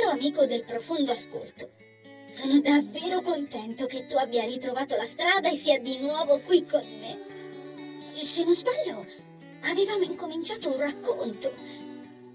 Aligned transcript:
Caro 0.00 0.12
amico 0.12 0.46
del 0.46 0.64
profondo 0.64 1.12
ascolto, 1.12 1.72
sono 2.30 2.58
davvero 2.60 3.20
contento 3.20 3.84
che 3.84 4.06
tu 4.06 4.16
abbia 4.16 4.46
ritrovato 4.46 4.96
la 4.96 5.04
strada 5.04 5.50
e 5.50 5.58
sia 5.58 5.78
di 5.78 5.98
nuovo 5.98 6.40
qui 6.40 6.64
con 6.64 6.82
me. 6.98 7.18
Se 8.24 8.42
non 8.42 8.54
sbaglio, 8.54 9.04
avevamo 9.60 10.02
incominciato 10.04 10.70
un 10.70 10.78
racconto. 10.78 11.52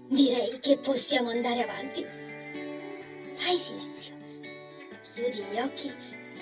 Direi 0.06 0.60
che 0.60 0.78
possiamo 0.78 1.30
andare 1.30 1.64
avanti. 1.64 2.06
Fai 3.34 3.58
silenzio. 3.58 4.14
Chiudi 5.12 5.42
gli 5.50 5.58
occhi 5.58 5.92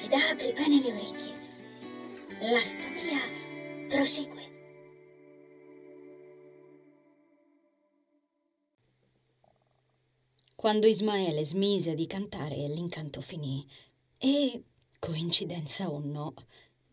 ed 0.03 0.13
apri 0.13 0.53
bene 0.53 0.83
le 0.83 0.93
orecchie. 0.93 1.35
La 2.41 2.61
storia 2.61 3.21
prosegue. 3.89 4.44
Quando 10.65 10.87
Ismaele 10.87 11.45
smise 11.45 11.93
di 11.93 12.07
cantare, 12.07 12.57
l'incanto 12.69 13.21
finì 13.21 13.69
e, 14.17 14.63
coincidenza 14.99 15.91
o 15.91 16.01
no, 16.03 16.33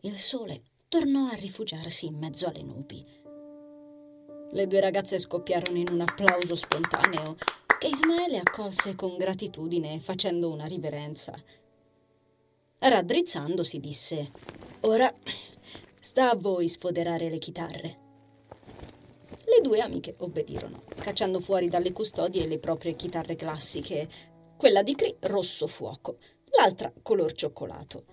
il 0.00 0.18
sole 0.18 0.60
tornò 0.88 1.28
a 1.28 1.36
rifugiarsi 1.36 2.04
in 2.04 2.18
mezzo 2.18 2.46
alle 2.48 2.62
nubi. 2.62 3.02
Le 4.50 4.66
due 4.66 4.78
ragazze 4.78 5.18
scoppiarono 5.18 5.78
in 5.78 5.88
un 5.90 6.02
applauso 6.02 6.54
spontaneo 6.54 7.36
che 7.78 7.86
Ismaele 7.86 8.40
accolse 8.40 8.94
con 8.94 9.16
gratitudine 9.16 10.00
facendo 10.00 10.52
una 10.52 10.66
riverenza. 10.66 11.32
Raddrizzandosi 12.78 13.80
disse: 13.80 14.32
Ora 14.80 15.10
sta 15.98 16.28
a 16.28 16.36
voi 16.36 16.68
sfoderare 16.68 17.30
le 17.30 17.38
chitarre. 17.38 18.11
Due 19.62 19.78
amiche 19.78 20.16
obbedirono, 20.18 20.80
cacciando 20.96 21.38
fuori 21.38 21.68
dalle 21.68 21.92
custodie 21.92 22.48
le 22.48 22.58
proprie 22.58 22.96
chitarre 22.96 23.36
classiche, 23.36 24.08
quella 24.56 24.82
di 24.82 24.96
Cree 24.96 25.18
rosso 25.20 25.68
fuoco, 25.68 26.18
l'altra 26.56 26.92
color 27.00 27.32
cioccolato. 27.32 28.04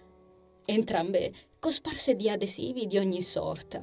Entrambe 0.66 1.34
cosparse 1.58 2.16
di 2.16 2.30
adesivi 2.30 2.86
di 2.86 3.00
ogni 3.00 3.24
sorta, 3.24 3.82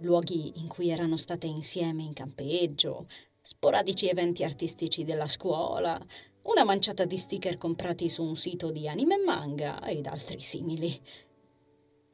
luoghi 0.00 0.52
in 0.56 0.68
cui 0.68 0.90
erano 0.90 1.16
state 1.16 1.46
insieme 1.46 2.02
in 2.02 2.12
campeggio, 2.12 3.08
sporadici 3.40 4.10
eventi 4.10 4.44
artistici 4.44 5.02
della 5.02 5.26
scuola, 5.26 5.98
una 6.42 6.64
manciata 6.64 7.06
di 7.06 7.16
sticker 7.16 7.56
comprati 7.56 8.10
su 8.10 8.22
un 8.22 8.36
sito 8.36 8.70
di 8.70 8.88
anime 8.88 9.14
e 9.14 9.24
manga 9.24 9.82
ed 9.88 10.06
altri 10.06 10.38
simili. 10.38 11.00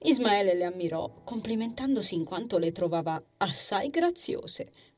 Ismaele 0.05 0.55
le 0.55 0.65
ammirò, 0.65 1.23
complimentandosi 1.25 2.15
in 2.15 2.25
quanto 2.25 2.59
le 2.59 2.71
trovava 2.71 3.21
assai 3.39 3.91
graziose. 3.91 4.91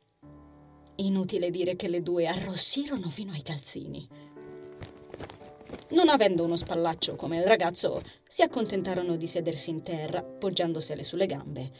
Inutile 0.96 1.50
dire 1.50 1.74
che 1.76 1.88
le 1.88 2.02
due 2.02 2.26
arrossirono 2.26 3.10
fino 3.10 3.32
ai 3.32 3.42
calzini. 3.42 4.08
Non 5.90 6.08
avendo 6.08 6.44
uno 6.44 6.56
spallaccio 6.56 7.16
come 7.16 7.38
il 7.38 7.44
ragazzo, 7.44 8.00
si 8.28 8.42
accontentarono 8.42 9.16
di 9.16 9.26
sedersi 9.26 9.70
in 9.70 9.82
terra, 9.82 10.22
poggiandosele 10.22 11.02
sulle 11.02 11.26
gambe. 11.26 11.72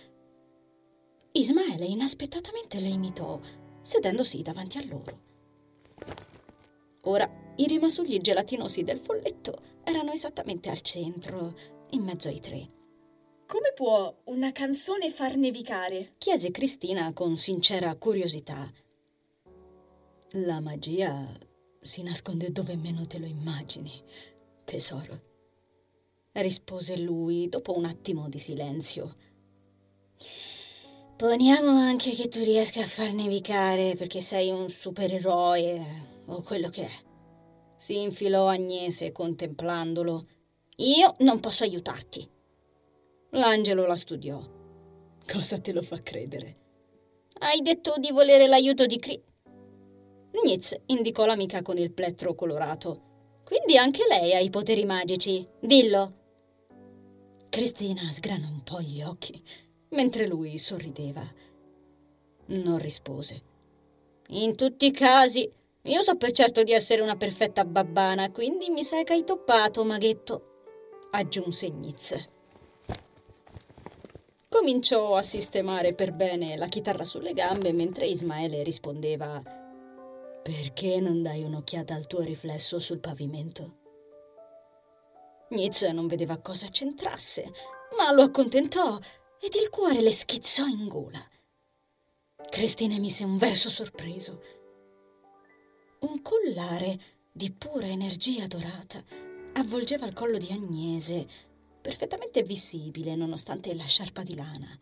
Ismaele 1.33 1.85
inaspettatamente 1.85 2.81
le 2.81 2.89
imitò, 2.89 3.41
sedendosi 3.83 4.43
davanti 4.43 4.79
a 4.79 4.85
loro. 4.85 5.19
Ora 7.03 7.29
i 7.57 7.67
rimasugli 7.67 8.19
gelatinosi 8.19 8.83
del 8.83 8.99
folletto 8.99 9.59
erano 9.85 10.13
esattamente 10.13 10.71
al 10.71 10.81
centro, 10.81 11.55
in 11.91 12.03
mezzo 12.03 12.29
ai 12.29 12.41
tre. 12.41 12.67
Come 13.47 13.73
può 13.75 14.15
una 14.25 14.53
canzone 14.53 15.11
far 15.11 15.37
nevicare? 15.37 16.15
chiese 16.19 16.51
Cristina 16.51 17.13
con 17.13 17.37
sincera 17.37 17.95
curiosità. 17.97 18.69
La 20.39 20.59
magia 20.59 21.29
si 21.81 22.03
nasconde 22.03 22.51
dove 22.51 22.75
meno 22.75 23.07
te 23.07 23.21
lo 23.21 23.27
immagini, 23.27 24.03
tesoro, 24.65 25.21
rispose 26.33 26.97
lui 26.97 27.49
dopo 27.49 27.77
un 27.77 27.85
attimo 27.85 28.29
di 28.29 28.41
silenzio. 28.41 29.15
Poniamo 31.17 31.69
anche 31.69 32.15
che 32.15 32.27
tu 32.27 32.43
riesca 32.43 32.83
a 32.83 32.89
far 32.89 33.13
nevicare 33.13 33.95
perché 33.95 34.21
sei 34.21 34.51
un 34.51 34.69
supereroe 34.71 36.25
o 36.27 36.43
quello 36.43 36.69
che 36.69 36.85
è. 36.85 36.93
Si 37.77 38.03
infilò 38.03 38.49
Agnese 38.49 39.13
contemplandolo. 39.13 40.27
Io 40.79 41.15
non 41.21 41.39
posso 41.39 41.63
aiutarti. 41.63 42.29
L'angelo 43.31 43.87
la 43.87 43.95
studiò. 43.95 44.43
Cosa 45.25 45.61
te 45.61 45.73
lo 45.73 45.83
fa 45.83 46.03
credere? 46.03 46.57
Hai 47.35 47.61
detto 47.63 47.95
di 47.99 48.11
volere 48.11 48.49
l'aiuto 48.49 48.87
di 48.87 48.99
Cree. 48.99 49.23
Nitz 50.43 50.77
indicò 50.87 51.27
l'amica 51.27 51.63
con 51.63 51.79
il 51.79 51.93
plettro 51.93 52.35
colorato. 52.35 53.13
Quindi 53.45 53.77
anche 53.77 54.05
lei 54.09 54.35
ha 54.35 54.41
i 54.41 54.51
poteri 54.51 54.85
magici. 54.85 55.47
Dillo. 55.61 56.23
Cristina 57.49 58.11
sgranò 58.11 58.49
un 58.49 58.63
po' 58.63 58.81
gli 58.81 59.03
occhi, 59.03 59.41
mentre 59.91 60.27
lui 60.27 60.59
sorrideva. 60.59 61.23
Non 62.47 62.79
rispose. 62.79 63.43
In 64.29 64.57
tutti 64.57 64.87
i 64.87 64.91
casi, 64.91 65.49
io 65.83 66.03
so 66.03 66.17
per 66.17 66.33
certo 66.33 66.63
di 66.63 66.73
essere 66.73 67.01
una 67.01 67.17
perfetta 67.17 67.65
babbana, 67.65 68.31
quindi 68.31 68.71
mi 68.71 68.83
sa 68.83 69.03
che 69.03 69.13
hai 69.13 69.25
toppato, 69.25 69.85
maghetto, 69.85 71.09
aggiunse 71.11 71.69
Nitz 71.69 72.33
cominciò 74.65 75.17
a 75.17 75.23
sistemare 75.23 75.95
per 75.95 76.13
bene 76.13 76.57
la 76.57 76.69
chitarra 76.69 77.05
sulle 77.05 77.35
gambe 77.35 77.73
mentre 77.73 78.07
Ismaele 78.07 78.63
rispondeva 78.63 79.64
Perché 80.45 81.01
non 81.01 81.23
dai 81.23 81.43
un'occhiata 81.43 81.95
al 81.95 82.07
tuo 82.07 82.21
riflesso 82.21 82.79
sul 82.79 82.99
pavimento? 82.99 83.79
Nietzsche 85.49 85.91
non 85.91 86.07
vedeva 86.07 86.37
cosa 86.37 86.69
c'entrasse, 86.69 87.51
ma 87.97 88.13
lo 88.13 88.21
accontentò 88.21 89.01
ed 89.41 89.55
il 89.55 89.71
cuore 89.71 90.03
le 90.03 90.13
schizzò 90.13 90.67
in 90.67 90.87
gola. 90.87 91.27
Cristina 92.51 92.95
emise 92.95 93.25
un 93.25 93.39
verso 93.39 93.71
sorpreso. 93.71 94.43
Un 96.01 96.21
collare 96.21 97.01
di 97.33 97.51
pura 97.51 97.87
energia 97.87 98.47
dorata 98.47 99.03
avvolgeva 99.55 100.05
il 100.05 100.13
collo 100.13 100.37
di 100.37 100.53
Agnese 100.53 101.27
perfettamente 101.81 102.43
visibile 102.43 103.15
nonostante 103.15 103.75
la 103.75 103.87
sciarpa 103.87 104.23
di 104.23 104.35
lana. 104.35 104.79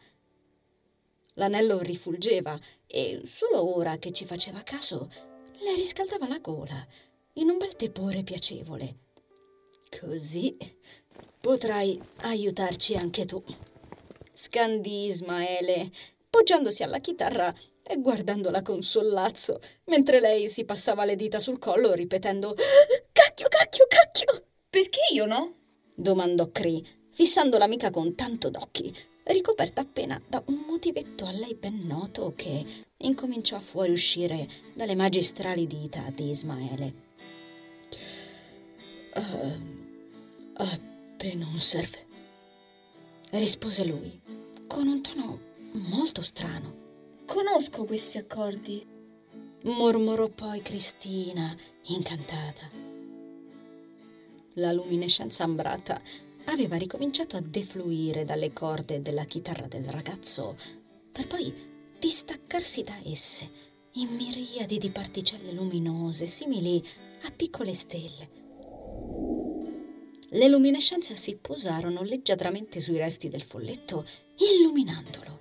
L'anello 1.34 1.78
rifulgeva 1.78 2.58
e 2.84 3.22
solo 3.26 3.76
ora 3.76 3.98
che 3.98 4.12
ci 4.12 4.24
faceva 4.24 4.64
caso 4.64 5.30
le 5.62 5.74
riscaldava 5.74 6.26
la 6.26 6.38
gola 6.38 6.86
in 7.34 7.48
un 7.48 7.58
bel 7.58 7.76
tepore 7.76 8.22
piacevole. 8.22 8.96
Così 10.00 10.56
potrai 11.40 12.00
aiutarci 12.22 12.94
anche 12.94 13.24
tu. 13.24 13.42
Scandì 14.32 15.06
Ismaele, 15.06 15.90
poggiandosi 16.28 16.82
alla 16.82 16.98
chitarra 16.98 17.54
e 17.82 18.00
guardandola 18.00 18.62
con 18.62 18.82
sollazzo, 18.82 19.60
mentre 19.84 20.20
lei 20.20 20.48
si 20.48 20.64
passava 20.64 21.04
le 21.04 21.16
dita 21.16 21.40
sul 21.40 21.58
collo 21.58 21.92
ripetendo 21.92 22.54
Cacchio, 23.12 23.48
cacchio, 23.48 23.86
cacchio! 23.88 24.44
Perché 24.68 25.00
io 25.12 25.26
no? 25.26 25.54
domandò 25.94 26.50
Cree, 26.50 26.82
fissando 27.10 27.58
l'amica 27.58 27.90
con 27.90 28.14
tanto 28.14 28.50
d'occhi, 28.50 28.94
ricoperta 29.24 29.80
appena 29.80 30.20
da 30.26 30.42
un 30.46 30.64
motivetto 30.66 31.26
a 31.26 31.30
lei 31.30 31.54
ben 31.54 31.86
noto 31.86 32.32
che 32.34 32.84
incominciò 32.96 33.56
a 33.56 33.60
fuoriuscire 33.60 34.48
dalle 34.74 34.94
magistrali 34.94 35.66
dita 35.66 36.10
di 36.14 36.30
Ismaele. 36.30 36.94
Uh, 39.14 39.80
a 40.54 40.80
te 41.16 41.34
non 41.34 41.60
serve, 41.60 42.06
rispose 43.30 43.84
lui, 43.84 44.20
con 44.66 44.86
un 44.86 45.02
tono 45.02 45.38
molto 45.72 46.22
strano. 46.22 46.80
Conosco 47.26 47.84
questi 47.84 48.18
accordi, 48.18 48.84
mormorò 49.64 50.28
poi 50.28 50.60
Cristina, 50.62 51.56
incantata. 51.84 52.70
La 54.54 54.72
luminescenza 54.72 55.44
ambrata 55.44 56.00
aveva 56.46 56.76
ricominciato 56.76 57.36
a 57.36 57.42
defluire 57.42 58.24
dalle 58.24 58.52
corde 58.52 59.02
della 59.02 59.24
chitarra 59.24 59.66
del 59.66 59.84
ragazzo 59.84 60.56
per 61.10 61.26
poi 61.26 61.52
distaccarsi 61.98 62.82
da 62.82 62.98
esse 63.04 63.70
in 63.92 64.14
miriadi 64.14 64.78
di 64.78 64.90
particelle 64.90 65.52
luminose 65.52 66.26
simili 66.26 66.82
a 67.22 67.30
piccole 67.30 67.74
stelle. 67.74 68.40
Le 70.30 70.48
luminescenze 70.48 71.14
si 71.16 71.36
posarono 71.36 72.02
leggiadramente 72.02 72.80
sui 72.80 72.96
resti 72.96 73.28
del 73.28 73.42
folletto, 73.42 74.06
illuminandolo. 74.38 75.40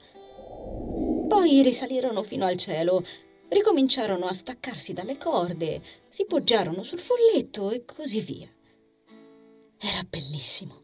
Poi 1.30 1.62
risalirono 1.62 2.24
fino 2.24 2.46
al 2.46 2.58
cielo, 2.58 3.06
ricominciarono 3.48 4.26
a 4.26 4.34
staccarsi 4.34 4.92
dalle 4.92 5.18
corde, 5.18 5.82
si 6.10 6.26
poggiarono 6.26 6.84
sul 6.84 7.00
folletto 7.00 7.72
e 7.72 7.86
così 7.86 8.20
via. 8.20 8.50
Era 9.78 10.04
bellissimo. 10.04 10.81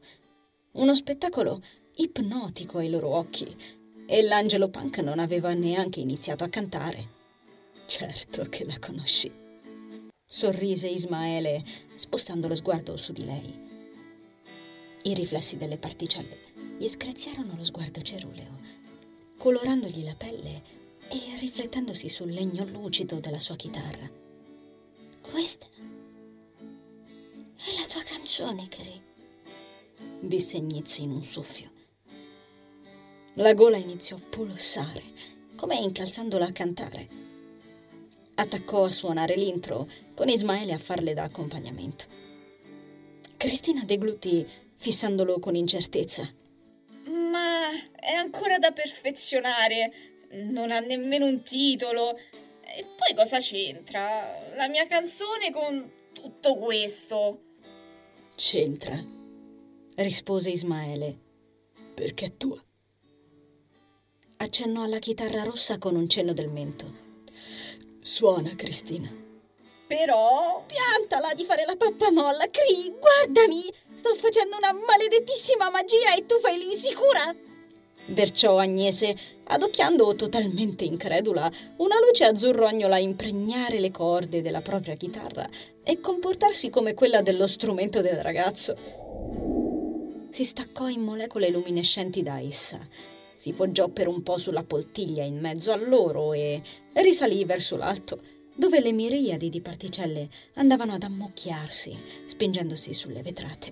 Uno 0.77 0.93
spettacolo 0.93 1.63
ipnotico 1.95 2.77
ai 2.77 2.89
loro 2.89 3.15
occhi 3.15 3.47
e 4.05 4.21
l'angelo 4.21 4.69
punk 4.69 4.99
non 4.99 5.17
aveva 5.17 5.51
neanche 5.53 5.99
iniziato 5.99 6.43
a 6.43 6.49
cantare. 6.49 7.15
Certo 7.87 8.45
che 8.47 8.63
la 8.63 8.77
conosci. 8.77 9.31
sorrise 10.23 10.87
Ismaele 10.87 11.63
spostando 11.95 12.47
lo 12.47 12.53
sguardo 12.53 12.95
su 12.95 13.11
di 13.11 13.25
lei. 13.25 13.59
I 15.01 15.13
riflessi 15.15 15.57
delle 15.57 15.79
particelle 15.79 16.37
gli 16.77 16.87
screziarono 16.87 17.55
lo 17.55 17.65
sguardo 17.65 18.03
ceruleo, 18.03 18.59
colorandogli 19.35 20.03
la 20.03 20.15
pelle 20.15 20.61
e 21.09 21.39
riflettendosi 21.39 22.07
sul 22.07 22.29
legno 22.29 22.65
lucido 22.65 23.19
della 23.19 23.39
sua 23.39 23.55
chitarra. 23.55 24.07
Questa 25.21 25.65
è 27.55 27.79
la 27.79 27.87
tua 27.87 28.03
canzone, 28.03 28.67
Cree, 28.67 29.06
disse 30.19 30.59
Gnizzi 30.59 31.03
in 31.03 31.11
un 31.11 31.23
soffio. 31.23 31.71
La 33.35 33.53
gola 33.53 33.77
iniziò 33.77 34.15
a 34.15 34.21
pulsare, 34.29 35.03
come 35.55 35.75
incalzandola 35.75 36.45
a 36.45 36.51
cantare. 36.51 37.07
Attaccò 38.35 38.85
a 38.85 38.91
suonare 38.91 39.35
l'intro, 39.35 39.87
con 40.15 40.29
Ismaele 40.29 40.73
a 40.73 40.79
farle 40.79 41.13
da 41.13 41.23
accompagnamento. 41.23 42.05
Cristina 43.37 43.83
deglutì, 43.83 44.47
fissandolo 44.77 45.39
con 45.39 45.55
incertezza. 45.55 46.27
Ma 47.05 47.69
è 47.95 48.13
ancora 48.13 48.57
da 48.57 48.71
perfezionare. 48.71 49.91
Non 50.31 50.71
ha 50.71 50.79
nemmeno 50.79 51.25
un 51.25 51.41
titolo. 51.43 52.17
E 52.17 52.85
poi 52.95 53.15
cosa 53.15 53.39
c'entra? 53.39 54.53
La 54.55 54.67
mia 54.67 54.87
canzone 54.87 55.51
con 55.51 55.91
tutto 56.13 56.55
questo? 56.55 57.41
C'entra, 58.35 59.03
rispose 60.03 60.49
Ismaele, 60.49 61.17
perché 61.93 62.25
è 62.25 62.37
tua. 62.37 62.61
Accennò 64.37 64.83
alla 64.83 64.99
chitarra 64.99 65.43
rossa 65.43 65.79
con 65.79 65.95
un 65.95 66.07
cenno 66.07 66.33
del 66.33 66.51
mento. 66.51 67.05
Suona, 68.01 68.55
Cristina. 68.55 69.09
Però... 69.87 70.63
Piantala 70.67 71.33
di 71.33 71.45
fare 71.45 71.65
la 71.65 71.75
pappamolla, 71.75 72.49
Cri, 72.49 72.93
guardami! 72.99 73.63
Sto 73.95 74.15
facendo 74.15 74.57
una 74.57 74.73
maledettissima 74.73 75.69
magia 75.69 76.13
e 76.15 76.25
tu 76.25 76.39
fai 76.39 76.57
l'insicura! 76.57 77.35
Berciò 78.05 78.57
Agnese, 78.57 79.17
adocchiando 79.45 80.15
totalmente 80.15 80.85
incredula 80.85 81.51
una 81.77 81.99
luce 81.99 82.25
azzurrognola 82.25 82.99
impregnare 82.99 83.79
le 83.79 83.91
corde 83.91 84.41
della 84.41 84.61
propria 84.61 84.95
chitarra 84.95 85.49
e 85.83 85.99
comportarsi 85.99 86.69
come 86.69 86.93
quella 86.93 87.21
dello 87.21 87.47
strumento 87.47 88.01
del 88.01 88.21
ragazzo. 88.21 89.56
Si 90.37 90.45
staccò 90.45 90.87
in 90.87 91.01
molecole 91.01 91.49
luminescenti 91.49 92.21
da 92.21 92.39
essa, 92.39 92.77
si 93.37 93.53
poggiò 93.53 93.87
per 93.87 94.07
un 94.07 94.21
po' 94.21 94.37
sulla 94.37 94.61
poltiglia 94.61 95.23
in 95.23 95.39
mezzo 95.39 95.71
a 95.71 95.75
loro 95.75 96.33
e 96.33 96.61
risalì 96.93 97.43
verso 97.43 97.75
l'alto, 97.75 98.21
dove 98.55 98.79
le 98.79 98.91
miriadi 98.91 99.49
di 99.49 99.61
particelle 99.61 100.29
andavano 100.53 100.93
ad 100.93 101.01
ammocchiarsi, 101.01 101.97
spingendosi 102.27 102.93
sulle 102.93 103.23
vetrate. 103.23 103.71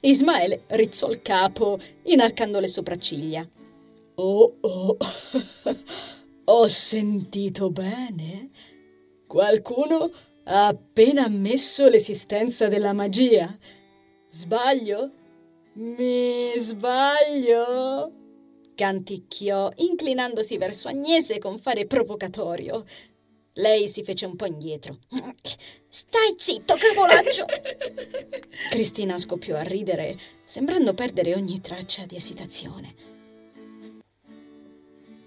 Ismaele 0.00 0.62
rizzò 0.68 1.10
il 1.10 1.20
capo, 1.20 1.78
inarcando 2.04 2.58
le 2.58 2.68
sopracciglia. 2.68 3.46
Oh, 4.14 4.56
oh, 4.62 4.96
ho 6.44 6.68
sentito 6.68 7.68
bene? 7.68 8.48
Qualcuno 9.26 10.10
ha 10.44 10.68
appena 10.68 11.24
ammesso 11.24 11.86
l'esistenza 11.86 12.66
della 12.66 12.94
magia. 12.94 13.54
Sbaglio? 14.30 15.18
Mi 15.74 16.52
sbaglio? 16.58 18.12
canticchiò, 18.74 19.70
inclinandosi 19.76 20.56
verso 20.56 20.88
Agnese 20.88 21.38
con 21.38 21.58
fare 21.58 21.86
provocatorio. 21.86 22.86
Lei 23.54 23.88
si 23.88 24.02
fece 24.02 24.24
un 24.24 24.36
po' 24.36 24.46
indietro. 24.46 24.98
Stai 25.86 26.34
zitto, 26.38 26.76
cavolaccio! 26.76 27.44
Cristina 28.70 29.18
scoppiò 29.18 29.56
a 29.56 29.62
ridere, 29.62 30.18
sembrando 30.44 30.94
perdere 30.94 31.34
ogni 31.34 31.60
traccia 31.60 32.06
di 32.06 32.16
esitazione. 32.16 32.94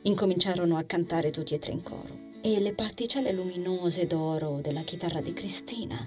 Incominciarono 0.01 0.75
a 0.77 0.83
cantare 0.83 1.29
tutti 1.29 1.53
e 1.53 1.59
tre 1.59 1.73
in 1.73 1.83
coro 1.83 2.31
e 2.41 2.59
le 2.59 2.73
particelle 2.73 3.31
luminose 3.31 4.07
d'oro 4.07 4.59
della 4.61 4.81
chitarra 4.81 5.21
di 5.21 5.31
Cristina, 5.31 6.05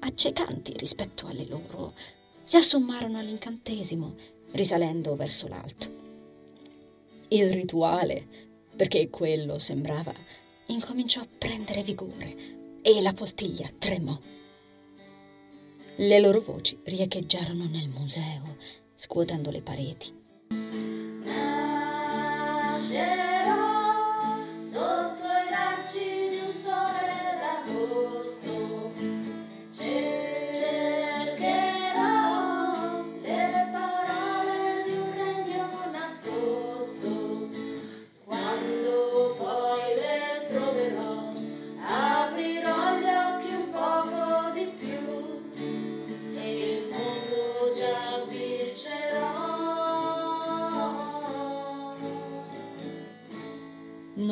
accecanti 0.00 0.74
rispetto 0.76 1.26
alle 1.28 1.46
loro, 1.46 1.94
si 2.46 2.56
assommarono 2.56 3.18
all'incantesimo, 3.18 4.14
risalendo 4.52 5.16
verso 5.16 5.48
l'alto. 5.48 5.88
Il 7.26 7.50
rituale, 7.50 8.24
perché 8.76 9.10
quello 9.10 9.58
sembrava, 9.58 10.14
incominciò 10.66 11.22
a 11.22 11.28
prendere 11.38 11.82
vigore 11.82 12.78
e 12.82 13.02
la 13.02 13.12
poltiglia 13.12 13.68
tremò. 13.76 14.16
Le 15.96 16.20
loro 16.20 16.40
voci 16.40 16.78
riecheggiarono 16.84 17.66
nel 17.66 17.88
museo, 17.88 18.56
scuotendo 18.94 19.50
le 19.50 19.62
pareti. 19.62 20.14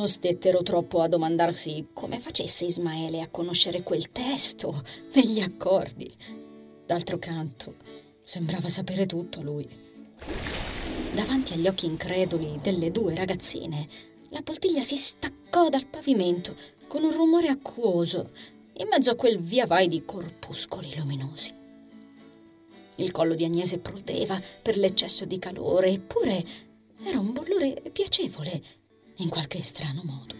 Non 0.04 0.12
stettero 0.12 0.62
troppo 0.62 1.00
a 1.00 1.08
domandarsi 1.08 1.86
come 1.94 2.20
facesse 2.20 2.66
Ismaele 2.66 3.22
a 3.22 3.28
conoscere 3.30 3.82
quel 3.82 4.12
testo 4.12 4.84
negli 5.14 5.40
accordi. 5.40 6.14
D'altro 6.84 7.18
canto, 7.18 7.76
sembrava 8.22 8.68
sapere 8.68 9.06
tutto 9.06 9.40
lui. 9.40 9.66
Davanti 11.14 11.54
agli 11.54 11.66
occhi 11.66 11.86
increduli 11.86 12.58
delle 12.60 12.90
due 12.90 13.14
ragazzine, 13.14 13.88
la 14.28 14.42
poltiglia 14.42 14.82
si 14.82 14.99
staccò 14.99 15.70
dal 15.70 15.87
pavimento 15.87 16.54
con 16.87 17.02
un 17.02 17.12
rumore 17.12 17.49
acquoso 17.49 18.32
in 18.75 18.88
mezzo 18.88 19.11
a 19.11 19.16
quel 19.16 19.38
via 19.38 19.66
vai 19.66 19.88
di 19.88 20.04
corpuscoli 20.04 20.94
luminosi. 20.96 21.50
Il 22.96 23.11
collo 23.11 23.34
di 23.34 23.44
Agnese 23.44 23.78
prudeva 23.78 24.38
per 24.61 24.76
l'eccesso 24.76 25.25
di 25.25 25.38
calore, 25.38 25.92
eppure 25.92 26.44
era 27.02 27.18
un 27.18 27.32
bollore 27.32 27.80
piacevole 27.90 28.82
in 29.16 29.28
qualche 29.28 29.62
strano 29.62 30.02
modo. 30.04 30.35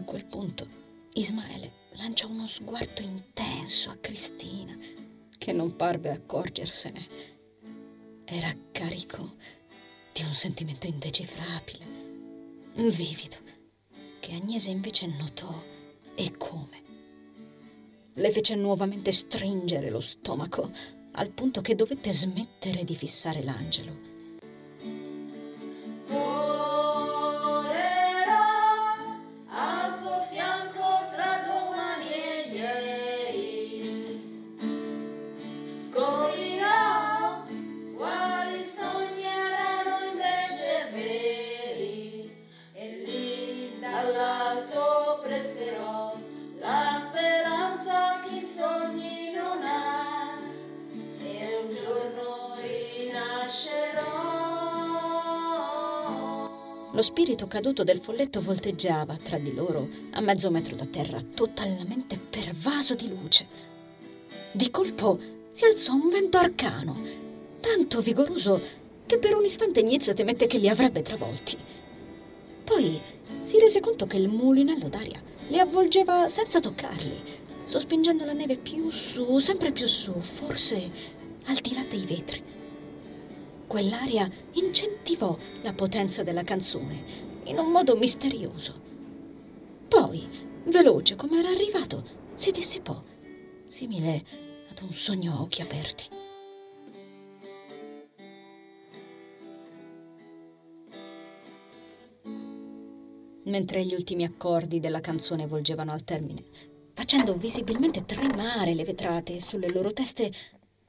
A 0.00 0.02
quel 0.02 0.24
punto 0.24 0.66
Ismaele 1.12 1.72
lanciò 1.96 2.26
uno 2.26 2.46
sguardo 2.46 3.02
intenso 3.02 3.90
a 3.90 3.96
Cristina, 3.96 4.74
che 5.36 5.52
non 5.52 5.76
parve 5.76 6.08
accorgersene. 6.08 7.06
era 8.24 8.50
carico 8.72 9.34
di 10.14 10.22
un 10.22 10.32
sentimento 10.32 10.86
indecifrabile, 10.86 11.84
vivido, 12.76 13.36
che 14.20 14.32
Agnese 14.32 14.70
invece 14.70 15.06
notò 15.06 15.62
e 16.14 16.34
come. 16.38 16.82
Le 18.14 18.30
fece 18.32 18.54
nuovamente 18.54 19.12
stringere 19.12 19.90
lo 19.90 20.00
stomaco, 20.00 20.72
al 21.12 21.28
punto 21.28 21.60
che 21.60 21.74
dovette 21.74 22.14
smettere 22.14 22.84
di 22.84 22.96
fissare 22.96 23.42
l'angelo. 23.42 24.09
Lo 57.00 57.06
spirito 57.06 57.46
caduto 57.46 57.82
del 57.82 57.98
folletto 57.98 58.42
volteggiava 58.42 59.16
tra 59.16 59.38
di 59.38 59.54
loro 59.54 59.88
a 60.10 60.20
mezzo 60.20 60.50
metro 60.50 60.76
da 60.76 60.84
terra, 60.84 61.24
totalmente 61.34 62.18
pervaso 62.18 62.94
di 62.94 63.08
luce. 63.08 63.46
Di 64.52 64.70
colpo 64.70 65.18
si 65.50 65.64
alzò 65.64 65.94
un 65.94 66.10
vento 66.10 66.36
arcano, 66.36 67.02
tanto 67.60 68.02
vigoroso 68.02 68.60
che 69.06 69.16
per 69.16 69.34
un 69.34 69.46
istante 69.46 69.80
Nizza 69.80 70.12
temette 70.12 70.46
che 70.46 70.58
li 70.58 70.68
avrebbe 70.68 71.00
travolti. 71.00 71.56
Poi 72.64 73.00
si 73.40 73.58
rese 73.58 73.80
conto 73.80 74.06
che 74.06 74.18
il 74.18 74.28
mulinello 74.28 74.90
d'aria 74.90 75.22
li 75.48 75.58
avvolgeva 75.58 76.28
senza 76.28 76.60
toccarli, 76.60 77.18
sospingendo 77.64 78.26
la 78.26 78.34
neve 78.34 78.58
più 78.58 78.90
su, 78.90 79.38
sempre 79.38 79.72
più 79.72 79.86
su, 79.86 80.12
forse 80.20 80.90
al 81.46 81.56
di 81.62 81.72
là 81.72 81.82
dei 81.88 82.04
vetri. 82.04 82.59
Quell'aria 83.70 84.28
incentivò 84.54 85.38
la 85.62 85.72
potenza 85.72 86.24
della 86.24 86.42
canzone 86.42 87.04
in 87.44 87.56
un 87.56 87.70
modo 87.70 87.94
misterioso. 87.94 88.74
Poi, 89.86 90.28
veloce 90.64 91.14
come 91.14 91.38
era 91.38 91.50
arrivato, 91.50 92.04
si 92.34 92.50
dissipò, 92.50 93.00
simile 93.68 94.24
ad 94.70 94.82
un 94.82 94.92
sogno 94.92 95.34
a 95.34 95.42
occhi 95.42 95.62
aperti. 95.62 96.08
Mentre 103.44 103.84
gli 103.84 103.94
ultimi 103.94 104.24
accordi 104.24 104.80
della 104.80 105.00
canzone 105.00 105.46
volgevano 105.46 105.92
al 105.92 106.02
termine, 106.02 106.42
facendo 106.92 107.36
visibilmente 107.36 108.04
tremare 108.04 108.74
le 108.74 108.82
vetrate 108.82 109.38
sulle 109.38 109.70
loro 109.72 109.92
teste, 109.92 110.32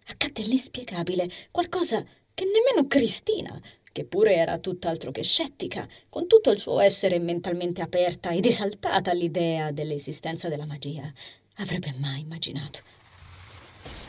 accadde 0.08 0.42
l'inspiegabile, 0.42 1.30
qualcosa 1.52 2.04
che 2.34 2.46
nemmeno 2.46 2.88
Cristina, 2.88 3.60
che 3.92 4.06
pure 4.06 4.36
era 4.36 4.58
tutt'altro 4.58 5.12
che 5.12 5.24
scettica, 5.24 5.88
con 6.10 6.28
tutto 6.28 6.52
il 6.52 6.60
suo 6.60 6.80
essere 6.80 7.20
mentalmente 7.20 7.82
aperta 7.82 8.32
ed 8.32 8.46
esaltata 8.46 9.12
all'idea 9.12 9.72
dell'esistenza 9.72 10.48
della 10.48 10.66
magia, 10.66 11.12
avrebbe 11.56 11.94
mai 11.98 12.22
immaginato. 12.22 12.80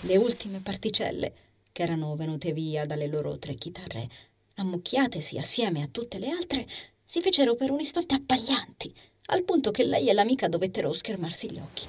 Le 0.03 0.17
ultime 0.17 0.61
particelle, 0.61 1.33
che 1.73 1.83
erano 1.83 2.15
venute 2.17 2.53
via 2.53 2.87
dalle 2.87 3.07
loro 3.07 3.39
tre 3.39 3.55
chitarre, 3.55 4.09
ammucchiatesi 4.55 5.39
assieme 5.39 5.83
a 5.83 5.89
tutte 5.91 6.19
le 6.19 6.31
altre, 6.31 6.67
si 7.05 7.21
fecero 7.21 7.57
per 7.57 7.71
un 7.71 7.81
istante 7.81 8.15
abbaglianti, 8.15 8.95
al 9.27 9.45
punto 9.45 9.71
che 9.71 9.85
lei 9.85 10.09
e 10.09 10.13
l'amica 10.13 10.49
dovettero 10.49 10.93
schermarsi 10.93 11.51
gli 11.51 11.59
occhi. 11.59 11.87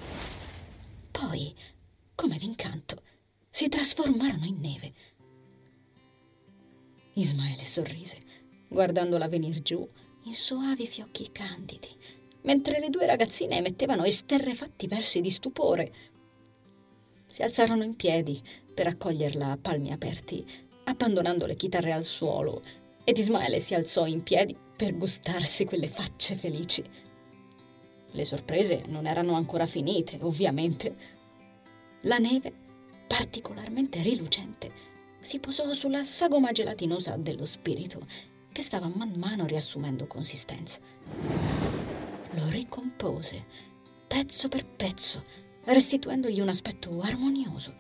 Poi, 1.12 1.54
come 2.16 2.38
d'incanto, 2.38 3.02
si 3.50 3.70
trasformarono 3.70 4.46
in 4.46 4.60
neve 4.60 4.94
Ismaele 7.16 7.64
sorrise, 7.66 8.18
guardandola 8.68 9.28
venir 9.28 9.62
giù 9.62 9.88
in 10.24 10.34
soavi 10.34 10.88
fiocchi 10.88 11.30
candidi, 11.32 11.90
mentre 12.42 12.80
le 12.80 12.90
due 12.90 13.06
ragazzine 13.06 13.58
emettevano 13.58 14.04
esterrefatti 14.04 14.88
versi 14.88 15.22
di 15.22 15.30
stupore. 15.30 15.94
Si 17.28 17.44
alzarono 17.44 17.84
in 17.84 17.96
piedi 17.96 18.42
per 18.74 18.88
accoglierla 18.88 19.52
a 19.52 19.58
palmi 19.58 19.92
aperti, 19.92 20.44
abbandonando 20.86 21.46
le 21.46 21.56
chitarre 21.56 21.92
al 21.92 22.06
suolo, 22.06 22.64
ed 23.04 23.18
Ismaele 23.18 23.60
si 23.60 23.76
alzò 23.76 24.08
in 24.08 24.24
piedi 24.24 24.58
per 24.76 24.98
gustarsi 24.98 25.66
quelle 25.66 25.90
facce 25.90 26.36
felici. 26.36 26.84
Le 28.12 28.26
sorprese 28.26 28.84
non 28.88 29.06
erano 29.06 29.34
ancora 29.34 29.68
finite, 29.68 30.18
ovviamente. 30.22 30.96
La 32.02 32.18
neve, 32.18 32.52
particolarmente 33.08 34.02
rilucente, 34.02 34.93
si 35.24 35.40
posò 35.40 35.74
sulla 35.74 36.04
sagoma 36.04 36.52
gelatinosa 36.52 37.16
dello 37.16 37.46
spirito, 37.46 38.06
che 38.52 38.62
stava 38.62 38.92
man 38.94 39.14
mano 39.16 39.46
riassumendo 39.46 40.06
consistenza. 40.06 40.80
Lo 42.32 42.50
ricompose, 42.50 43.46
pezzo 44.06 44.50
per 44.50 44.66
pezzo, 44.66 45.24
restituendogli 45.64 46.42
un 46.42 46.50
aspetto 46.50 47.00
armonioso. 47.02 47.74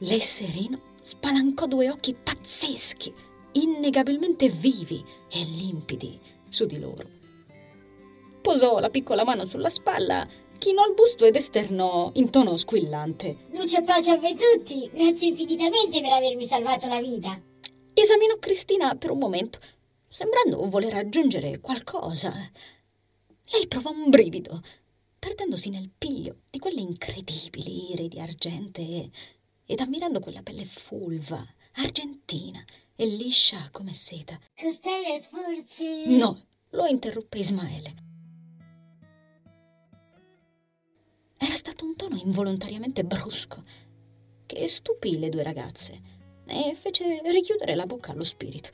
L'esserino 0.00 0.80
spalancò 1.02 1.66
due 1.66 1.88
occhi 1.88 2.14
pazzeschi, 2.14 3.14
innegabilmente 3.52 4.48
vivi 4.48 5.04
e 5.28 5.44
limpidi 5.44 6.20
su 6.48 6.66
di 6.66 6.78
loro. 6.78 7.08
Posò 8.42 8.80
la 8.80 8.90
piccola 8.90 9.24
mano 9.24 9.44
sulla 9.44 9.70
spalla 9.70 10.26
chinò 10.60 10.86
il 10.86 10.92
busto 10.92 11.24
ed 11.24 11.36
esternò 11.36 12.10
in 12.14 12.28
tono 12.28 12.58
squillante. 12.58 13.46
Luce 13.52 13.78
e 13.78 13.82
pace 13.82 14.10
a 14.10 14.18
voi 14.18 14.36
tutti, 14.36 14.90
grazie 14.92 15.28
infinitamente 15.28 16.02
per 16.02 16.12
avermi 16.12 16.44
salvato 16.44 16.86
la 16.86 17.00
vita. 17.00 17.40
Esaminò 17.94 18.36
Cristina 18.38 18.94
per 18.94 19.10
un 19.10 19.18
momento, 19.18 19.58
sembrando 20.08 20.68
voler 20.68 20.94
aggiungere 20.94 21.60
qualcosa. 21.60 22.30
Lei 23.52 23.66
provò 23.68 23.90
un 23.90 24.10
brivido, 24.10 24.60
perdendosi 25.18 25.70
nel 25.70 25.90
piglio 25.96 26.42
di 26.50 26.58
quelle 26.58 26.82
incredibili 26.82 27.92
iridi 27.92 28.20
argentee 28.20 29.10
ed 29.64 29.80
ammirando 29.80 30.20
quella 30.20 30.42
pelle 30.42 30.66
fulva, 30.66 31.42
argentina 31.76 32.62
e 32.94 33.06
liscia 33.06 33.70
come 33.72 33.94
seta. 33.94 34.38
Costei 34.54 35.16
è 35.16 35.20
forse... 35.22 36.04
No, 36.04 36.38
lo 36.70 36.84
interruppe 36.84 37.38
Ismaele. 37.38 38.08
Stato 41.60 41.84
un 41.84 41.94
tono 41.94 42.16
involontariamente 42.16 43.04
brusco, 43.04 43.62
che 44.46 44.66
stupì 44.66 45.18
le 45.18 45.28
due 45.28 45.42
ragazze 45.42 46.00
e 46.46 46.74
fece 46.74 47.20
richiudere 47.30 47.74
la 47.74 47.84
bocca 47.84 48.12
allo 48.12 48.24
spirito. 48.24 48.70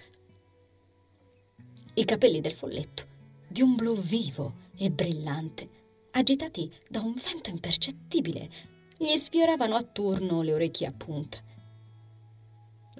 I 1.95 2.05
capelli 2.05 2.41
del 2.41 2.55
folletto, 2.55 3.05
di 3.49 3.61
un 3.61 3.75
blu 3.75 3.97
vivo 3.97 4.69
e 4.77 4.89
brillante, 4.91 5.69
agitati 6.13 6.73
da 6.89 7.01
un 7.01 7.15
vento 7.15 7.51
impercettibile, 7.51 8.49
gli 8.97 9.17
sfioravano 9.17 9.75
a 9.75 9.83
turno 9.83 10.43
le 10.43 10.55
orecchie 10.55 10.87
a 10.87 10.93
punta. 10.93 11.39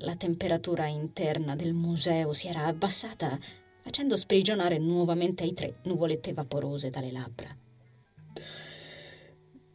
La 0.01 0.17
temperatura 0.17 0.87
interna 0.87 1.55
del 1.55 1.75
museo 1.75 2.33
si 2.33 2.49
era 2.49 2.67
abbassata, 2.67 3.39
facendo 3.83 4.17
sprigionare 4.17 4.79
nuovamente 4.79 5.45
ai 5.45 5.55
tre 5.55 5.79
nuvolette 5.85 6.33
vaporose 6.33 6.91
dalle 6.91 7.13
labbra. 7.13 7.57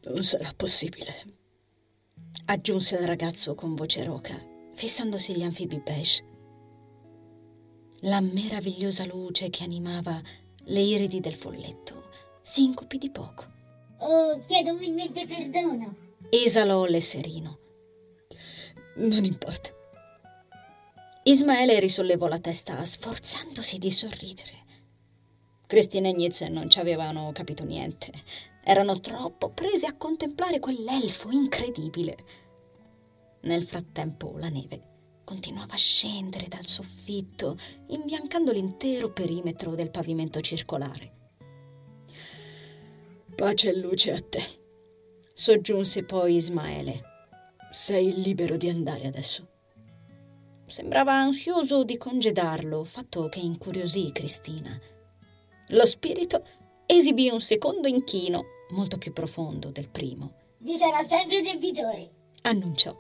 Non 0.04 0.24
sarà 0.24 0.52
possibile, 0.56 1.14
aggiunse 2.46 2.96
il 2.96 3.06
ragazzo 3.06 3.54
con 3.54 3.76
voce 3.76 4.04
roca, 4.04 4.36
fissandosi 4.74 5.36
gli 5.36 5.44
anfibi 5.44 5.80
beige. 5.80 6.26
La 8.02 8.20
meravigliosa 8.20 9.06
luce 9.06 9.52
che 9.52 9.64
animava 9.64 10.20
le 10.64 10.82
iridi 10.82 11.20
del 11.20 11.36
folletto 11.36 12.10
si 12.42 12.64
incupì 12.64 12.98
di 12.98 13.12
poco. 13.12 13.46
Oh, 14.00 14.40
chiedo 14.40 14.72
umilmente 14.72 15.28
perdono. 15.28 15.96
Esalò 16.30 16.86
l'esserino. 16.86 17.60
Non 18.96 19.24
importa. 19.24 19.70
Ismaele 21.24 21.80
risollevò 21.80 22.28
la 22.28 22.40
testa 22.40 22.84
sforzandosi 22.84 23.78
di 23.78 23.92
sorridere. 23.92 24.66
Cristina 25.68 26.10
e 26.10 26.14
Nietzsche 26.14 26.50
non 26.50 26.72
ci 26.72 26.80
avevano 26.80 27.32
capito 27.34 27.64
niente. 27.64 28.12
Erano 28.64 29.00
troppo 29.00 29.50
presi 29.50 29.86
a 29.86 29.96
contemplare 29.96 30.60
quell'elfo 30.60 31.30
incredibile. 31.32 32.18
Nel 33.42 33.66
frattempo 33.66 34.38
la 34.38 34.50
neve 34.50 34.90
continuava 35.24 35.74
a 35.74 35.78
scendere 35.78 36.48
dal 36.48 36.68
soffitto, 36.68 37.58
imbiancando 37.88 38.52
l'intero 38.52 39.12
perimetro 39.12 39.74
del 39.76 39.90
pavimento 39.90 40.42
circolare. 40.42 41.20
Pace 43.34 43.70
e 43.70 43.78
luce 43.78 44.12
a 44.12 44.22
te, 44.22 44.44
soggiunse 45.34 46.04
poi 46.04 46.36
Ismaele. 46.36 47.02
Sei 47.72 48.22
libero 48.22 48.58
di 48.58 48.70
andare 48.70 49.08
adesso. 49.08 49.48
Sembrava 50.68 51.14
ansioso 51.14 51.84
di 51.84 51.98
congedarlo, 51.98 52.84
fatto 52.84 53.28
che 53.30 53.40
incuriosì 53.40 54.12
Cristina. 54.12 54.80
Lo 55.70 55.86
spirito 55.86 56.46
esibì 56.98 57.30
un 57.30 57.40
secondo 57.40 57.88
inchino, 57.88 58.46
molto 58.72 58.98
più 58.98 59.14
profondo 59.14 59.70
del 59.70 59.90
primo. 59.90 60.34
Vi 60.58 60.78
sarà 60.78 61.04
sempre 61.04 61.42
debitore, 61.42 62.12
annunciò. 62.42 62.96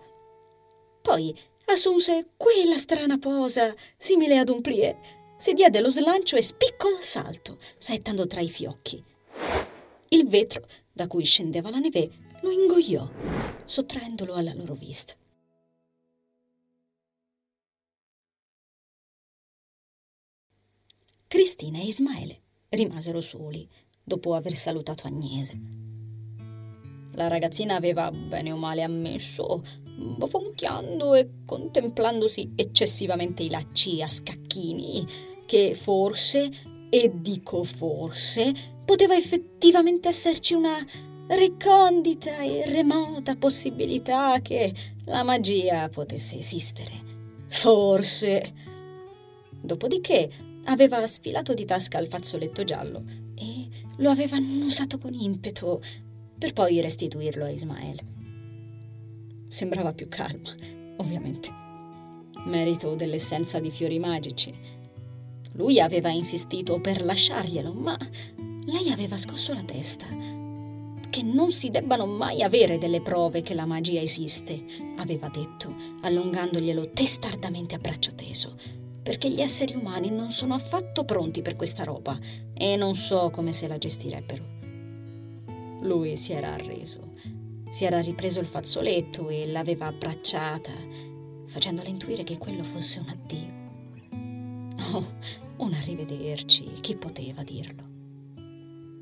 Poi 1.01 1.37
assunse 1.65 2.29
quella 2.37 2.77
strana 2.77 3.17
posa, 3.17 3.75
simile 3.97 4.37
ad 4.37 4.49
un 4.49 4.61
plié, 4.61 4.97
si 5.37 5.53
diede 5.53 5.81
lo 5.81 5.89
slancio 5.89 6.35
e 6.37 6.41
spiccò 6.41 6.89
il 6.89 7.03
salto, 7.03 7.57
saettando 7.77 8.27
tra 8.27 8.39
i 8.39 8.49
fiocchi. 8.49 9.03
Il 10.09 10.27
vetro 10.27 10.65
da 10.91 11.07
cui 11.07 11.25
scendeva 11.25 11.69
la 11.69 11.79
neve 11.79 12.09
lo 12.41 12.49
ingoiò, 12.49 13.09
sottraendolo 13.65 14.33
alla 14.33 14.53
loro 14.53 14.73
vista. 14.73 15.13
Cristina 21.27 21.79
e 21.79 21.85
Ismaele 21.85 22.41
rimasero 22.75 23.19
soli 23.19 23.67
dopo 24.01 24.33
aver 24.33 24.55
salutato 24.55 25.05
Agnese. 25.05 25.59
La 27.13 27.27
ragazzina 27.27 27.75
aveva 27.75 28.09
bene 28.11 28.53
o 28.53 28.55
male 28.55 28.81
ammesso, 28.83 29.63
bofonchiando 30.15 31.13
e 31.15 31.29
contemplandosi 31.45 32.53
eccessivamente 32.55 33.43
i 33.43 33.49
lacci 33.49 34.01
a 34.01 34.07
scacchini, 34.07 35.05
che 35.45 35.75
forse, 35.75 36.49
e 36.89 37.11
dico 37.13 37.63
forse, 37.65 38.53
poteva 38.85 39.17
effettivamente 39.17 40.07
esserci 40.07 40.53
una 40.53 40.85
recondita 41.27 42.41
e 42.41 42.63
remota 42.67 43.35
possibilità 43.35 44.39
che 44.41 44.73
la 45.05 45.23
magia 45.23 45.89
potesse 45.89 46.37
esistere. 46.37 46.91
Forse. 47.47 48.53
Dopodiché 49.61 50.50
aveva 50.65 51.05
sfilato 51.07 51.53
di 51.53 51.65
tasca 51.65 51.99
il 51.99 52.07
fazzoletto 52.07 52.63
giallo 52.63 53.03
e 53.35 53.67
lo 53.97 54.09
aveva 54.09 54.37
annusato 54.37 54.97
con 54.97 55.13
impeto 55.13 55.81
per 56.37 56.53
poi 56.53 56.81
restituirlo 56.81 57.45
a 57.45 57.49
Ismaele. 57.49 58.05
Sembrava 59.47 59.93
più 59.93 60.07
calma, 60.07 60.55
ovviamente. 60.97 61.49
Merito 62.45 62.95
dell'essenza 62.95 63.59
di 63.59 63.69
fiori 63.69 63.99
magici. 63.99 64.53
Lui 65.53 65.79
aveva 65.79 66.09
insistito 66.09 66.79
per 66.79 67.03
lasciarglielo, 67.03 67.73
ma 67.73 67.97
lei 68.65 68.91
aveva 68.91 69.17
scosso 69.17 69.53
la 69.53 69.63
testa. 69.63 70.05
Che 71.09 71.21
non 71.21 71.51
si 71.51 71.69
debbano 71.69 72.05
mai 72.05 72.41
avere 72.41 72.77
delle 72.77 73.01
prove 73.01 73.41
che 73.41 73.53
la 73.53 73.65
magia 73.65 73.99
esiste, 73.99 74.63
aveva 74.97 75.27
detto, 75.27 75.75
allungandoglielo 76.01 76.91
testardamente 76.91 77.75
a 77.75 77.79
braccio 77.79 78.13
teso, 78.15 78.55
perché 79.03 79.29
gli 79.29 79.41
esseri 79.41 79.75
umani 79.75 80.09
non 80.09 80.31
sono 80.31 80.53
affatto 80.53 81.03
pronti 81.03 81.41
per 81.41 81.55
questa 81.55 81.83
roba 81.83 82.19
e 82.53 82.75
non 82.75 82.95
so 82.95 83.29
come 83.31 83.53
se 83.53 83.67
la 83.67 83.77
gestirebbero. 83.77 84.43
Lui 85.81 86.17
si 86.17 86.33
era 86.33 86.53
arreso, 86.53 87.13
si 87.71 87.85
era 87.85 87.99
ripreso 87.99 88.39
il 88.39 88.47
fazzoletto 88.47 89.29
e 89.29 89.47
l'aveva 89.47 89.87
abbracciata, 89.87 90.71
facendole 91.47 91.89
intuire 91.89 92.23
che 92.23 92.37
quello 92.37 92.63
fosse 92.63 92.99
un 92.99 93.09
addio. 93.09 93.59
Oh, 94.93 95.05
un 95.57 95.73
arrivederci, 95.73 96.65
chi 96.81 96.95
poteva 96.95 97.43
dirlo? 97.43 97.83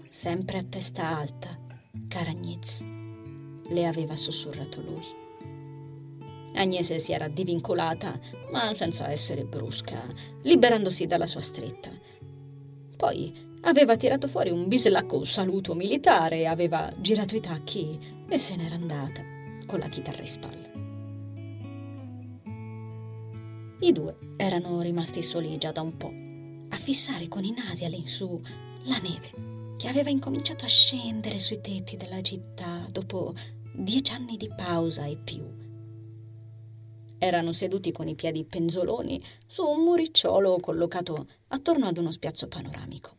Sempre 0.10 0.60
a 0.60 0.64
testa 0.64 1.18
alta, 1.18 1.58
Agnès, 2.10 2.84
le 3.70 3.88
aveva 3.88 4.16
sussurrato 4.16 4.82
lui. 4.82 5.19
Agnese 6.54 7.00
si 7.00 7.12
era 7.12 7.28
divincolata, 7.28 8.20
ma 8.52 8.74
senza 8.76 9.10
essere 9.10 9.44
brusca, 9.44 10.04
liberandosi 10.44 11.06
dalla 11.06 11.28
sua 11.28 11.42
stretta. 11.42 11.92
Poi 12.98 13.34
aveva 13.62 13.98
tirato 13.98 14.28
fuori 14.28 14.50
un 14.50 14.68
bislacco 14.68 15.24
saluto 15.24 15.74
militare, 15.74 16.48
aveva 16.48 16.92
girato 16.98 17.36
i 17.36 17.42
tacchi 17.42 18.00
e 18.28 18.38
se 18.38 18.56
n'era 18.56 18.76
andata 18.76 19.22
con 19.66 19.80
la 19.80 19.88
chitarra 19.88 20.22
in 20.22 20.28
spalla. 20.28 20.68
I 23.82 23.92
due 23.94 24.18
erano 24.36 24.82
rimasti 24.82 25.24
soli 25.24 25.58
già 25.58 25.72
da 25.72 25.82
un 25.82 25.96
po', 25.96 26.12
a 26.70 26.78
fissare 26.78 27.28
con 27.28 27.44
i 27.44 27.54
nasi 27.54 27.86
all'insù 27.86 28.42
la 28.84 28.98
neve 28.98 29.32
che 29.78 29.88
aveva 29.88 30.10
incominciato 30.10 30.66
a 30.66 30.68
scendere 30.68 31.40
sui 31.40 31.62
tetti 31.62 31.96
della 31.96 32.22
città 32.22 32.86
dopo 32.92 33.34
dieci 33.74 34.12
anni 34.12 34.36
di 34.36 34.50
pausa 34.54 35.06
e 35.06 35.16
più. 35.16 35.68
Erano 37.20 37.52
seduti 37.52 37.92
con 37.92 38.08
i 38.08 38.16
piedi 38.16 38.46
penzoloni 38.46 39.22
su 39.46 39.62
un 39.64 39.84
muricciolo 39.84 40.60
collocato 40.60 41.28
attorno 41.50 41.88
ad 41.88 41.98
uno 41.98 42.12
spiazzo 42.12 42.48
panoramico, 42.48 43.18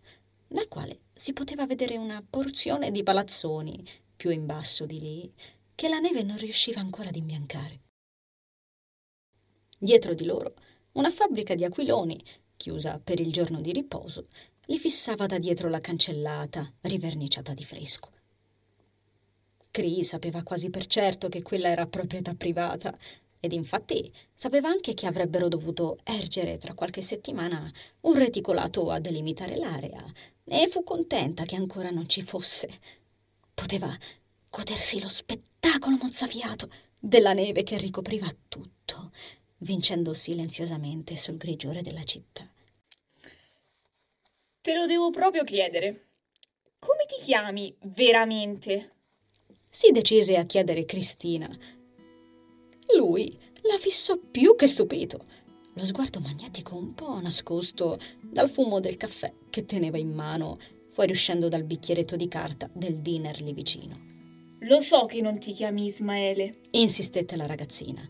dal 0.49 0.69
quale 0.69 1.01
si 1.13 1.35
poteva 1.35 1.67
vedere 1.67 1.99
una 1.99 2.25
porzione 2.29 2.91
di 2.91 3.03
palazzoni 3.03 3.87
più 4.17 4.31
in 4.31 4.47
basso 4.47 4.87
di 4.87 4.99
lì 4.99 5.33
che 5.75 5.89
la 5.89 5.99
neve 5.99 6.23
non 6.23 6.39
riusciva 6.39 6.81
ancora 6.81 7.11
ad 7.11 7.17
imbiancare. 7.17 7.81
Dietro 9.79 10.15
di 10.15 10.25
loro 10.25 10.55
una 10.93 11.11
fabbrica 11.11 11.55
di 11.55 11.65
aquiloni, 11.65 12.23
chiusa 12.57 12.99
per 13.03 13.21
il 13.21 13.31
giorno 13.31 13.61
di 13.61 13.71
riposo, 13.71 14.29
li 14.67 14.79
fissava 14.79 15.27
da 15.27 15.39
dietro 15.39 15.69
la 15.69 15.81
cancellata, 15.81 16.73
riverniciata 16.81 17.55
di 17.55 17.65
fresco. 17.65 18.11
Cree 19.71 20.03
sapeva 20.03 20.43
quasi 20.43 20.69
per 20.69 20.87
certo 20.87 21.29
che 21.29 21.43
quella 21.43 21.69
era 21.69 21.87
proprietà 21.87 22.35
privata, 22.35 22.99
ed 23.41 23.53
infatti 23.53 24.13
sapeva 24.35 24.69
anche 24.69 24.93
che 24.93 25.07
avrebbero 25.07 25.49
dovuto 25.49 25.99
ergere 26.05 26.59
tra 26.59 26.75
qualche 26.75 27.01
settimana 27.01 27.73
un 28.01 28.15
reticolato 28.15 28.91
a 28.91 29.01
delimitare 29.01 29.57
l'area, 29.57 30.05
e 30.45 30.69
fu 30.71 30.85
contenta 30.85 31.45
che 31.45 31.57
ancora 31.57 31.91
non 31.91 32.09
ci 32.09 32.23
fosse. 32.23 32.69
Poteva 33.55 33.97
godersi 34.51 35.01
lo 35.01 35.09
spettacolo 35.09 35.97
mozzafiato 36.01 36.71
della 36.99 37.33
neve 37.33 37.63
che 37.63 37.79
ricopriva 37.79 38.31
tutto, 38.49 39.13
vincendo 39.59 40.13
silenziosamente 40.13 41.17
sul 41.17 41.37
grigiore 41.37 41.83
della 41.83 42.05
città. 42.05 42.47
Te 44.61 44.75
lo 44.75 44.87
devo 44.87 45.09
proprio 45.11 45.45
chiedere. 45.45 46.09
Come 46.79 47.07
ti 47.07 47.23
chiami 47.23 47.75
veramente? 47.85 48.93
Si 49.71 49.91
decise 49.93 50.37
a 50.37 50.45
chiedere 50.45 50.85
Cristina. 50.85 51.49
Lui 52.97 53.39
la 53.63 53.79
fissò 53.79 54.17
più 54.19 54.57
che 54.57 54.67
stupito, 54.67 55.25
lo 55.75 55.85
sguardo 55.85 56.21
magnetico 56.21 56.77
un 56.77 56.95
po' 56.95 57.21
nascosto 57.21 57.99
dal 58.21 58.51
fumo 58.51 58.81
del 58.81 58.97
caffè 58.97 59.33
che 59.51 59.65
teneva 59.65 59.99
in 59.99 60.13
mano, 60.13 60.59
fuoriuscendo 60.91 61.49
dal 61.49 61.63
bicchieretto 61.63 62.17
di 62.17 62.29
carta 62.29 62.69
del 62.73 62.99
dinner 62.99 63.41
lì 63.41 63.53
vicino. 63.53 64.09
Lo 64.61 64.81
so 64.81 65.05
che 65.05 65.23
non 65.23 65.39
ti 65.39 65.53
chiami 65.53 65.87
Ismaele, 65.87 66.59
insistette 66.73 67.37
la 67.37 67.47
ragazzina. 67.47 68.07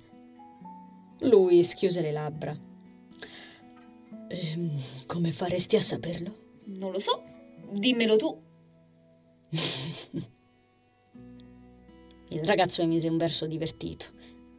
Lui 1.20 1.62
schiuse 1.62 2.00
le 2.00 2.12
labbra. 2.12 2.58
Ehm, 4.28 4.80
come 5.06 5.32
faresti 5.32 5.76
a 5.76 5.82
saperlo? 5.82 6.62
Non 6.64 6.90
lo 6.90 6.98
so, 6.98 7.22
dimmelo 7.70 8.16
tu. 8.16 8.42
Il 12.30 12.44
ragazzo 12.44 12.80
emise 12.80 13.08
un 13.08 13.16
verso 13.16 13.46
divertito, 13.46 14.06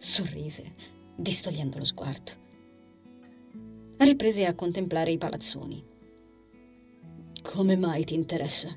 sorrise, 0.02 0.74
distogliendo 1.16 1.78
lo 1.78 1.86
sguardo. 1.86 2.32
Riprese 3.98 4.46
a 4.46 4.56
contemplare 4.56 5.12
i 5.12 5.18
palazzoni. 5.18 5.84
Come 7.44 7.76
mai 7.76 8.04
ti 8.04 8.16
interessa? 8.16 8.76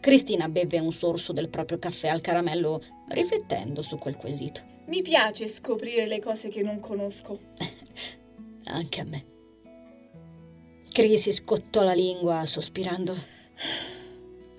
Cristina 0.00 0.48
beve 0.48 0.78
un 0.80 0.92
sorso 0.92 1.32
del 1.32 1.48
proprio 1.48 1.78
caffè 1.78 2.08
al 2.08 2.22
caramello, 2.22 2.82
riflettendo 3.08 3.82
su 3.82 3.98
quel 3.98 4.16
quesito. 4.16 4.62
Mi 4.86 5.02
piace 5.02 5.46
scoprire 5.46 6.06
le 6.06 6.20
cose 6.20 6.48
che 6.48 6.62
non 6.62 6.80
conosco. 6.80 7.38
Anche 8.64 9.00
a 9.00 9.04
me. 9.04 9.24
Si 11.16 11.32
scottò 11.32 11.84
la 11.84 11.94
lingua, 11.94 12.44
sospirando. 12.46 13.14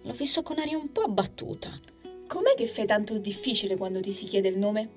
L'ho 0.04 0.14
visto 0.14 0.44
con 0.44 0.60
aria 0.60 0.78
un 0.78 0.92
po' 0.92 1.02
abbattuta. 1.02 1.72
Com'è 2.34 2.56
che 2.56 2.66
fai 2.66 2.88
tanto 2.88 3.20
difficile 3.20 3.78
quando 3.78 4.00
ti 4.00 4.12
si 4.12 4.26
chiede 4.26 4.48
il 4.48 4.58
nome? 4.58 4.90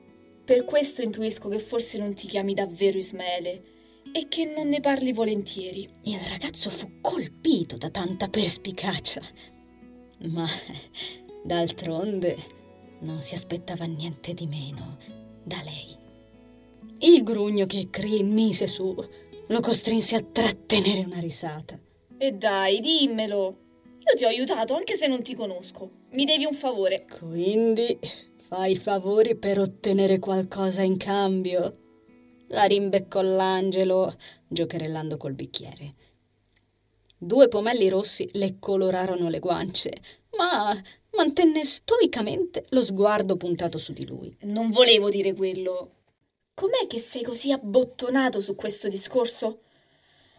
Per 0.43 0.65
questo 0.65 1.03
intuisco 1.03 1.51
che 1.51 1.59
forse 1.59 1.99
non 1.99 2.15
ti 2.15 2.27
chiami 2.27 2.55
davvero 2.55 2.97
Ismaele 2.97 3.63
e 4.11 4.27
che 4.27 4.47
non 4.47 4.69
ne 4.69 4.81
parli 4.81 5.13
volentieri. 5.13 5.87
Il 6.05 6.19
ragazzo 6.31 6.71
fu 6.71 7.03
colpito 7.03 7.77
da 7.77 7.91
tanta 7.91 8.29
perspicacia. 8.29 9.21
Ma 10.29 10.47
d'altronde 11.45 12.39
non 13.01 13.21
si 13.21 13.35
aspettava 13.35 13.85
niente 13.85 14.33
di 14.33 14.47
meno 14.47 14.97
da 15.45 15.61
lei. 15.63 15.95
Il 17.01 17.23
grugno 17.23 17.67
che 17.67 17.89
Cree 17.91 18.23
mise 18.23 18.67
su 18.67 18.97
lo 19.47 19.61
costrinse 19.61 20.17
a 20.17 20.23
trattenere 20.23 21.01
una 21.01 21.21
risata. 21.21 21.79
E 22.17 22.33
dai, 22.33 22.81
dimmelo. 22.81 23.65
Io 24.09 24.15
ti 24.17 24.25
ho 24.25 24.29
aiutato 24.29 24.75
anche 24.75 24.97
se 24.97 25.07
non 25.07 25.23
ti 25.23 25.35
conosco. 25.35 25.91
Mi 26.11 26.25
devi 26.25 26.45
un 26.45 26.55
favore. 26.55 27.07
Quindi 27.19 27.99
Fai 28.49 28.77
favori 28.77 29.35
per 29.35 29.59
ottenere 29.59 30.21
qualcosa 30.21 30.81
in 30.83 30.97
cambio? 30.99 31.79
La 32.49 32.63
rimbeccò 32.63 33.21
l'angelo, 33.21 34.17
giocherellando 34.47 35.17
col 35.17 35.33
bicchiere. 35.33 35.95
Due 37.19 37.49
pomelli 37.49 37.89
rossi 37.89 38.29
le 38.35 38.61
colorarono 38.61 39.29
le 39.29 39.41
guance, 39.41 39.91
ma 40.37 40.81
mantenne 41.17 41.65
stoicamente 41.65 42.67
lo 42.69 42.85
sguardo 42.85 43.37
puntato 43.37 43.79
su 43.79 43.93
di 43.93 44.07
lui. 44.07 44.33
Non 44.43 44.71
volevo 44.71 45.11
dire 45.11 45.35
quello. 45.35 45.95
Com'è 46.55 46.87
che 46.87 47.01
sei 47.01 47.25
così 47.25 47.51
abbottonato 47.51 48.41
su 48.41 48.55
questo 48.55 48.87
discorso? 48.87 49.63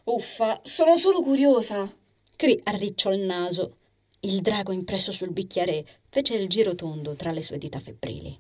Uffa, 0.05 0.61
sono 0.63 0.95
solo 0.95 1.21
curiosa. 1.21 1.93
Cree 2.37 2.61
arricciò 2.65 3.11
il 3.11 3.21
naso. 3.21 3.77
Il 4.19 4.41
drago 4.41 4.71
impresso 4.71 5.11
sul 5.11 5.31
bicchiere 5.31 6.01
fece 6.09 6.35
il 6.35 6.47
giro 6.47 6.75
tondo 6.75 7.15
tra 7.15 7.31
le 7.31 7.41
sue 7.41 7.57
dita 7.57 7.79
febbrili. 7.79 8.37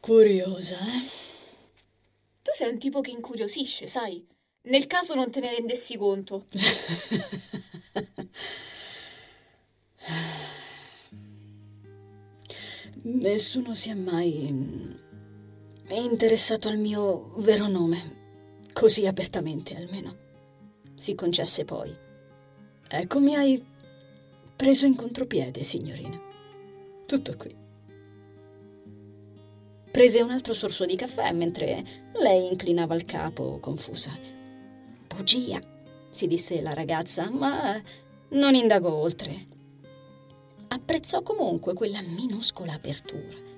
Curiosa, 0.00 0.78
eh? 0.80 1.06
Tu 2.42 2.50
sei 2.54 2.72
un 2.72 2.78
tipo 2.78 3.00
che 3.00 3.12
incuriosisce, 3.12 3.86
sai? 3.86 4.26
Nel 4.62 4.88
caso 4.88 5.14
non 5.14 5.30
te 5.30 5.38
ne 5.38 5.54
rendessi 5.54 5.96
conto. 5.96 6.46
Nessuno 13.02 13.76
si 13.76 13.90
è 13.90 13.94
mai 13.94 14.48
mm, 14.50 14.94
interessato 15.90 16.66
al 16.66 16.78
mio 16.78 17.32
vero 17.36 17.68
nome, 17.68 18.64
così 18.72 19.06
apertamente 19.06 19.76
almeno. 19.76 20.25
Si 20.96 21.14
concesse 21.14 21.64
poi. 21.64 21.94
Ecco, 22.88 23.20
mi 23.20 23.34
hai 23.34 23.64
preso 24.56 24.86
in 24.86 24.96
contropiede, 24.96 25.62
signorina. 25.62 26.20
Tutto 27.06 27.36
qui. 27.36 27.54
Prese 29.90 30.20
un 30.20 30.30
altro 30.30 30.52
sorso 30.52 30.84
di 30.84 30.96
caffè 30.96 31.32
mentre 31.32 31.84
lei 32.20 32.46
inclinava 32.46 32.94
il 32.94 33.04
capo, 33.04 33.58
confusa. 33.60 34.10
Bugia, 35.06 35.60
si 36.10 36.26
disse 36.26 36.60
la 36.60 36.74
ragazza, 36.74 37.30
ma 37.30 37.80
non 38.30 38.54
indagò 38.54 38.92
oltre. 38.92 39.46
Apprezzò 40.68 41.22
comunque 41.22 41.74
quella 41.74 42.02
minuscola 42.02 42.74
apertura. 42.74 43.54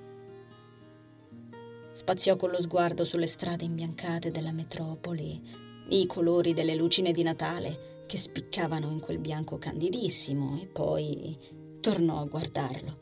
Spaziò 1.93 2.35
con 2.37 2.49
lo 2.51 2.61
sguardo 2.61 3.03
sulle 3.03 3.27
strade 3.27 3.65
imbiancate 3.65 4.31
della 4.31 4.51
metropoli, 4.51 5.41
i 5.89 6.05
colori 6.05 6.53
delle 6.53 6.75
lucine 6.75 7.11
di 7.11 7.23
Natale 7.23 8.03
che 8.05 8.17
spiccavano 8.17 8.89
in 8.91 8.99
quel 8.99 9.17
bianco 9.17 9.57
candidissimo 9.57 10.59
e 10.61 10.67
poi 10.67 11.37
tornò 11.79 12.19
a 12.19 12.25
guardarlo. 12.25 12.97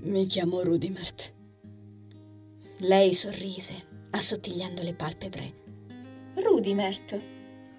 Mi 0.00 0.26
chiamo 0.26 0.62
Rudimert. 0.62 1.32
Lei 2.78 3.12
sorrise, 3.14 4.06
assottigliando 4.10 4.82
le 4.82 4.94
palpebre. 4.94 5.54
Rudimert, 6.34 7.20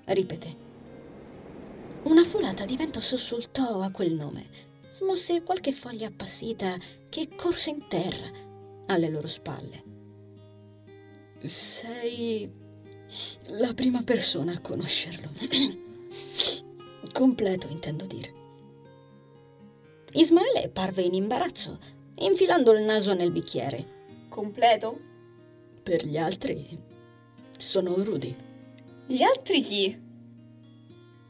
Ripeté. 0.06 0.68
Una 2.04 2.26
folata 2.26 2.66
di 2.66 2.76
vento 2.76 3.00
sussultò 3.00 3.82
a 3.82 3.92
quel 3.92 4.14
nome, 4.14 4.48
smosse 4.92 5.44
qualche 5.44 5.74
foglia 5.74 6.08
appassita 6.08 6.78
che 7.10 7.30
corse 7.36 7.70
in 7.70 7.88
terra 7.88 8.32
alle 8.88 9.10
loro 9.10 9.28
spalle. 9.28 9.99
Sei 11.44 12.52
la 13.48 13.74
prima 13.74 14.04
persona 14.04 14.54
a 14.54 14.60
conoscerlo. 14.60 15.30
Completo, 17.14 17.68
intendo 17.70 18.06
dire. 18.06 18.34
Ismaele 20.12 20.70
parve 20.70 21.04
in 21.04 21.14
imbarazzo 21.14 21.98
infilando 22.20 22.72
il 22.74 22.84
naso 22.84 23.14
nel 23.14 23.32
bicchiere. 23.32 23.98
Completo? 24.30 25.00
Per 25.84 26.06
gli 26.06 26.18
altri 26.18 26.78
sono 27.58 28.04
Rudy. 28.04 28.36
Gli 29.08 29.22
altri 29.22 29.62
chi? 29.62 30.02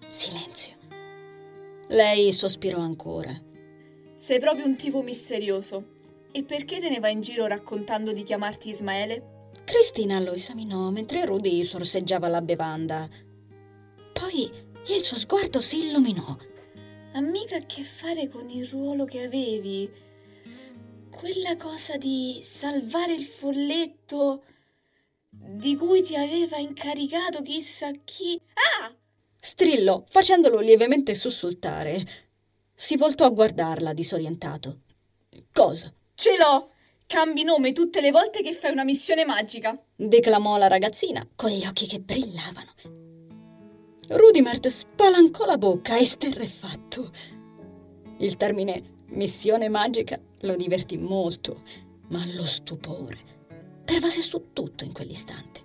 Silenzio. 0.10 0.78
Lei 1.88 2.32
sospirò 2.32 2.80
ancora. 2.80 3.40
Sei 4.18 4.40
proprio 4.40 4.66
un 4.66 4.76
tipo 4.76 5.02
misterioso. 5.02 5.98
E 6.32 6.44
perché 6.44 6.80
te 6.80 6.90
ne 6.90 7.00
vai 7.00 7.14
in 7.14 7.22
giro 7.22 7.48
raccontando 7.48 8.12
di 8.12 8.24
chiamarti 8.24 8.70
Ismaele? 8.70 9.38
Cristina 9.70 10.20
lo 10.20 10.34
esaminò 10.34 10.90
mentre 10.90 11.26
Rudy 11.26 11.64
sorseggiava 11.64 12.28
la 12.28 12.42
bevanda. 12.42 13.08
Poi 14.14 14.52
il 14.88 15.04
suo 15.04 15.20
sguardo 15.20 15.62
si 15.62 15.86
illuminò. 15.86 16.36
Ha 17.14 17.22
mica 17.22 17.58
a 17.58 17.66
che 17.68 17.84
fare 17.84 18.28
con 18.30 18.50
il 18.50 18.66
ruolo 18.66 19.06
che 19.06 19.22
avevi 19.22 19.88
quella 21.12 21.56
cosa 21.56 21.98
di 21.98 22.44
salvare 22.44 23.14
il 23.14 23.26
folletto 23.26 24.42
di 25.30 25.76
cui 25.76 26.02
ti 26.02 26.16
aveva 26.16 26.58
incaricato 26.58 27.44
chissà 27.44 27.92
chi. 28.04 28.42
Ah! 28.54 28.92
Strillò, 29.40 30.04
facendolo 30.10 30.62
lievemente 30.62 31.14
sussultare. 31.14 32.08
Si 32.74 32.98
voltò 32.98 33.26
a 33.26 33.30
guardarla, 33.30 33.94
disorientato. 33.94 34.80
Cosa? 35.54 35.94
Ce 36.16 36.36
l'ho! 36.38 36.72
Cambi 37.10 37.44
nome 37.44 37.72
tutte 37.72 38.02
le 38.02 38.12
volte 38.12 38.44
che 38.44 38.54
fai 38.54 38.72
una 38.72 38.84
missione 38.84 39.26
magica! 39.26 39.76
declamò 39.96 40.58
la 40.58 40.68
ragazzina, 40.68 41.28
con 41.36 41.50
gli 41.50 41.66
occhi 41.66 41.88
che 41.88 42.00
brillavano. 42.00 42.70
Rudimert 44.10 44.68
spalancò 44.68 45.46
la 45.46 45.58
bocca, 45.58 45.98
esterrefatto. 45.98 47.12
Il 48.20 48.38
termine 48.38 49.06
missione 49.14 49.70
magica 49.70 50.22
lo 50.42 50.56
divertì 50.56 51.00
molto, 51.00 51.64
ma 52.10 52.24
lo 52.28 52.46
stupore 52.46 53.18
pervase 53.84 54.22
su 54.22 54.54
tutto 54.54 54.84
in 54.84 54.94
quell'istante. 54.94 55.62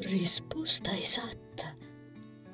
Risposta 0.00 0.94
esatta. 0.94 1.74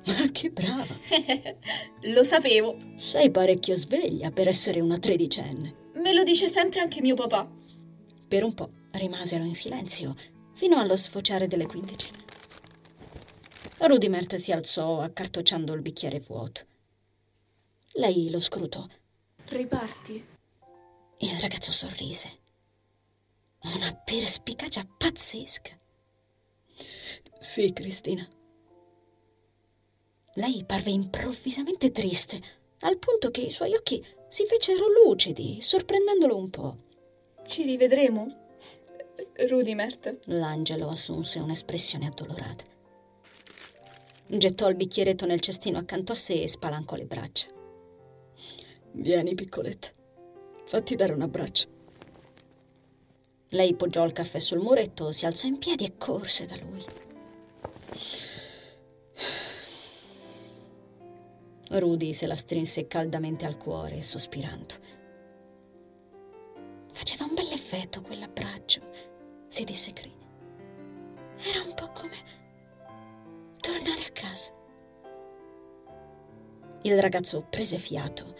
Ma 0.05 0.31
che 0.31 0.51
brava! 0.51 0.87
lo 2.03 2.23
sapevo. 2.23 2.77
Sei 2.95 3.29
parecchio 3.29 3.75
sveglia 3.75 4.31
per 4.31 4.47
essere 4.47 4.79
una 4.79 4.99
tredicenne. 4.99 5.91
Me 5.95 6.13
lo 6.13 6.23
dice 6.23 6.47
sempre 6.47 6.79
anche 6.79 7.01
mio 7.01 7.15
papà. 7.15 7.61
Per 8.33 8.43
un 8.43 8.55
po' 8.55 8.71
rimasero 8.93 9.43
in 9.43 9.53
silenzio 9.53 10.15
fino 10.53 10.79
allo 10.79 10.97
sfociare 10.97 11.45
delle 11.45 11.67
quindici. 11.67 12.09
Rudimert 13.77 14.37
si 14.37 14.51
alzò 14.51 15.01
accartocciando 15.01 15.71
il 15.73 15.83
bicchiere 15.83 16.19
vuoto. 16.19 16.65
Lei 17.91 18.31
lo 18.31 18.39
scrutò. 18.39 18.83
Riparti. 19.49 20.25
Il 21.19 21.39
ragazzo 21.41 21.71
sorrise. 21.71 22.39
Una 23.75 23.93
perspicacia 23.93 24.83
pazzesca. 24.83 25.79
Sì, 27.39 27.71
Cristina. 27.71 28.27
Lei 30.33 30.65
parve 30.65 30.89
improvvisamente 30.89 31.91
triste, 31.91 32.41
al 32.79 32.97
punto 32.97 33.29
che 33.29 33.41
i 33.41 33.51
suoi 33.51 33.75
occhi 33.75 34.03
si 34.29 34.47
fecero 34.47 34.85
lucidi, 34.87 35.61
sorprendendolo 35.61 36.35
un 36.35 36.49
po'. 36.49 36.91
Ci 37.45 37.63
rivedremo? 37.63 38.41
Rudimert. 39.47 40.19
L'angelo 40.25 40.89
assunse 40.89 41.39
un'espressione 41.39 42.07
addolorata. 42.07 42.63
Gettò 44.25 44.69
il 44.69 44.75
bicchieretto 44.75 45.25
nel 45.25 45.39
cestino 45.39 45.77
accanto 45.77 46.13
a 46.13 46.15
sé 46.15 46.41
e 46.41 46.47
spalancò 46.47 46.95
le 46.95 47.05
braccia. 47.05 47.47
Vieni, 48.93 49.35
piccoletta. 49.35 49.89
Fatti 50.65 50.95
dare 50.95 51.13
un 51.13 51.21
abbraccio. 51.21 51.67
Lei 53.49 53.75
poggiò 53.75 54.03
il 54.05 54.13
caffè 54.13 54.39
sul 54.39 54.59
muretto, 54.59 55.11
si 55.11 55.25
alzò 55.25 55.45
in 55.45 55.59
piedi 55.59 55.85
e 55.85 55.97
corse 55.97 56.45
da 56.45 56.55
lui. 56.55 56.83
Rudy 61.69 62.13
se 62.13 62.25
la 62.25 62.35
strinse 62.35 62.87
caldamente 62.87 63.45
al 63.45 63.57
cuore, 63.57 64.01
sospirando. 64.01 64.92
Faceva 67.03 67.25
un 67.25 67.33
bell'effetto 67.33 68.01
quell'abbraccio, 68.01 68.79
si 69.49 69.65
disse 69.65 69.91
Cree. 69.91 70.15
Era 71.35 71.61
un 71.61 71.73
po' 71.73 71.91
come 71.91 72.15
tornare 73.59 74.05
a 74.05 74.11
casa. 74.13 74.49
Il 76.83 77.01
ragazzo 77.01 77.45
prese 77.49 77.77
fiato, 77.77 78.33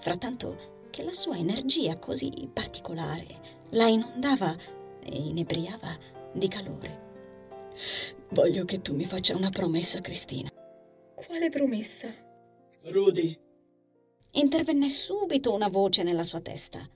frattanto 0.00 0.88
che 0.90 1.02
la 1.02 1.14
sua 1.14 1.38
energia 1.38 1.98
così 1.98 2.50
particolare 2.52 3.64
la 3.70 3.86
inondava 3.86 4.54
e 5.02 5.16
inebriava 5.16 5.96
di 6.34 6.48
calore. 6.48 7.00
Voglio 8.28 8.66
che 8.66 8.82
tu 8.82 8.94
mi 8.94 9.06
faccia 9.06 9.34
una 9.34 9.48
promessa, 9.48 10.02
Cristina. 10.02 10.50
Quale 11.14 11.48
promessa? 11.48 12.14
Rudy, 12.82 13.40
Intervenne 14.32 14.90
subito 14.90 15.54
una 15.54 15.68
voce 15.68 16.02
nella 16.02 16.24
sua 16.24 16.42
testa. 16.42 16.86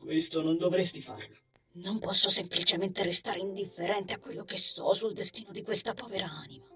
Questo 0.00 0.42
non 0.42 0.56
dovresti 0.56 1.00
farlo. 1.00 1.36
Non 1.72 2.00
posso 2.00 2.30
semplicemente 2.30 3.04
restare 3.04 3.38
indifferente 3.38 4.12
a 4.12 4.18
quello 4.18 4.42
che 4.42 4.56
so 4.56 4.92
sul 4.94 5.12
destino 5.12 5.52
di 5.52 5.62
questa 5.62 5.94
povera 5.94 6.28
anima. 6.28 6.66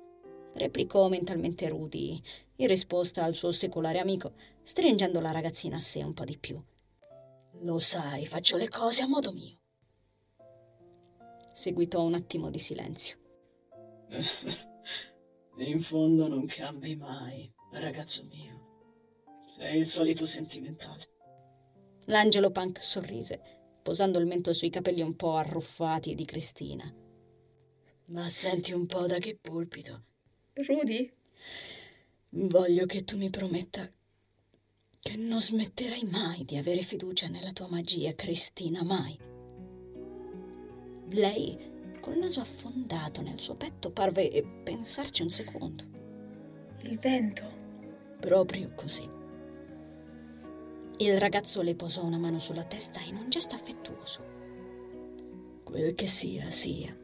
Replicò 0.52 1.08
mentalmente 1.08 1.68
Rudy, 1.68 2.22
in 2.56 2.68
risposta 2.68 3.24
al 3.24 3.34
suo 3.34 3.50
secolare 3.50 3.98
amico, 3.98 4.34
stringendo 4.62 5.18
la 5.20 5.32
ragazzina 5.32 5.78
a 5.78 5.80
sé 5.80 6.02
un 6.04 6.14
po' 6.14 6.24
di 6.24 6.38
più. 6.38 6.62
Lo 7.62 7.78
sai, 7.80 8.26
faccio 8.26 8.56
le 8.56 8.68
cose 8.68 9.02
a 9.02 9.08
modo 9.08 9.32
mio. 9.32 9.58
Seguitò 11.52 12.02
un 12.02 12.14
attimo 12.14 12.50
di 12.50 12.58
silenzio. 12.58 13.16
In 15.56 15.80
fondo 15.80 16.28
non 16.28 16.46
cambi 16.46 16.94
mai, 16.94 17.52
ragazzo 17.72 18.24
mio. 18.24 19.22
Sei 19.56 19.78
il 19.78 19.88
solito 19.88 20.26
sentimentale. 20.26 21.13
L'angelo 22.06 22.50
punk 22.50 22.82
sorrise, 22.82 23.40
posando 23.82 24.18
il 24.18 24.26
mento 24.26 24.52
sui 24.52 24.70
capelli 24.70 25.00
un 25.00 25.16
po' 25.16 25.36
arruffati 25.36 26.14
di 26.14 26.24
Cristina. 26.24 26.92
Ma 28.08 28.28
senti 28.28 28.72
un 28.72 28.86
po' 28.86 29.06
da 29.06 29.18
che 29.18 29.38
pulpito. 29.40 30.02
Rudy? 30.52 31.10
Voglio 32.30 32.84
che 32.84 33.04
tu 33.04 33.16
mi 33.16 33.30
prometta 33.30 33.90
che 35.00 35.16
non 35.16 35.40
smetterai 35.40 36.04
mai 36.04 36.44
di 36.44 36.56
avere 36.56 36.82
fiducia 36.82 37.28
nella 37.28 37.52
tua 37.52 37.68
magia, 37.68 38.14
Cristina, 38.14 38.82
mai. 38.82 39.18
Lei, 41.10 41.58
col 42.00 42.18
naso 42.18 42.40
affondato 42.40 43.20
nel 43.22 43.38
suo 43.38 43.54
petto, 43.54 43.90
parve 43.90 44.44
pensarci 44.62 45.22
un 45.22 45.30
secondo. 45.30 45.84
Il 46.82 46.98
vento. 46.98 47.62
Proprio 48.18 48.72
così. 48.74 49.13
Il 50.98 51.18
ragazzo 51.18 51.60
le 51.60 51.74
posò 51.74 52.04
una 52.04 52.18
mano 52.18 52.38
sulla 52.38 52.62
testa 52.62 53.00
in 53.00 53.16
un 53.16 53.28
gesto 53.28 53.56
affettuoso. 53.56 54.20
Quel 55.64 55.96
che 55.96 56.06
sia, 56.06 56.52
sia. 56.52 56.96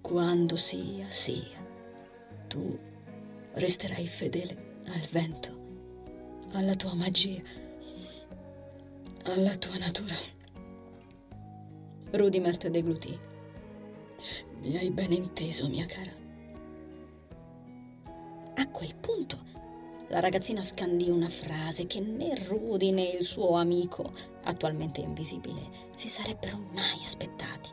Quando 0.00 0.56
sia, 0.56 1.08
sia. 1.08 1.64
Tu 2.48 2.76
resterai 3.54 4.08
fedele 4.08 4.82
al 4.86 5.06
vento, 5.12 5.50
alla 6.50 6.74
tua 6.74 6.94
magia, 6.94 7.40
alla 9.22 9.56
tua 9.56 9.78
natura. 9.78 10.16
Rudimert 12.10 12.66
deglutì. 12.66 13.16
Mi 14.62 14.76
hai 14.78 14.90
ben 14.90 15.12
inteso, 15.12 15.68
mia 15.68 15.86
cara. 15.86 16.12
A 18.56 18.68
quel 18.68 18.96
punto 18.96 19.44
la 20.08 20.20
ragazzina 20.20 20.62
scandì 20.62 21.10
una 21.10 21.28
frase 21.28 21.86
che 21.86 22.00
né 22.00 22.44
Rudy 22.46 22.92
né 22.92 23.08
il 23.10 23.24
suo 23.24 23.56
amico, 23.56 24.12
attualmente 24.44 25.00
invisibile, 25.00 25.88
si 25.96 26.08
sarebbero 26.08 26.58
mai 26.72 27.02
aspettati. 27.04 27.70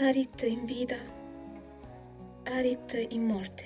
Arit 0.00 0.42
in 0.42 0.64
vita, 0.66 0.96
Arit 2.44 3.06
in 3.10 3.24
morte, 3.24 3.64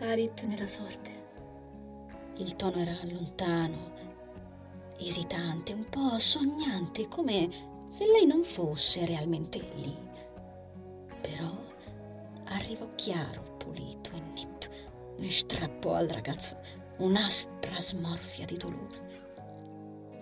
Arit 0.00 0.42
nella 0.42 0.66
sorte. 0.66 1.20
Il 2.36 2.56
tono 2.56 2.76
era 2.76 2.98
lontano, 3.04 3.92
esitante, 4.98 5.72
un 5.72 5.88
po' 5.88 6.18
sognante, 6.18 7.08
come 7.08 7.48
se 7.88 8.06
lei 8.06 8.26
non 8.26 8.44
fosse 8.44 9.06
realmente 9.06 9.58
lì. 9.76 9.96
Però 11.22 11.50
arrivò 12.44 12.88
chiaro, 12.96 13.56
pulito 13.56 14.01
e 15.22 15.30
strappò 15.30 15.94
al 15.94 16.08
ragazzo 16.08 16.56
un'aspra 16.98 17.78
smorfia 17.78 18.44
di 18.44 18.56
dolore. 18.56 19.10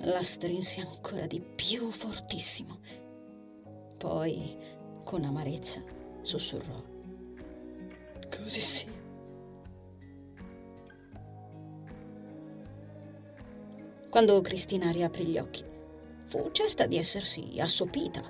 La 0.03 0.23
strinse 0.23 0.81
ancora 0.81 1.27
di 1.27 1.41
più 1.41 1.91
fortissimo. 1.91 2.79
Poi, 3.99 4.57
con 5.05 5.25
amarezza, 5.25 5.83
sussurrò. 6.23 6.83
Così 8.31 8.61
sia. 8.61 8.99
Quando 14.09 14.41
Cristina 14.41 14.91
riaprì 14.91 15.25
gli 15.25 15.39
occhi, 15.39 15.65
fu 16.27 16.51
certa 16.53 16.87
di 16.87 16.97
essersi 16.97 17.61
assopita, 17.61 18.23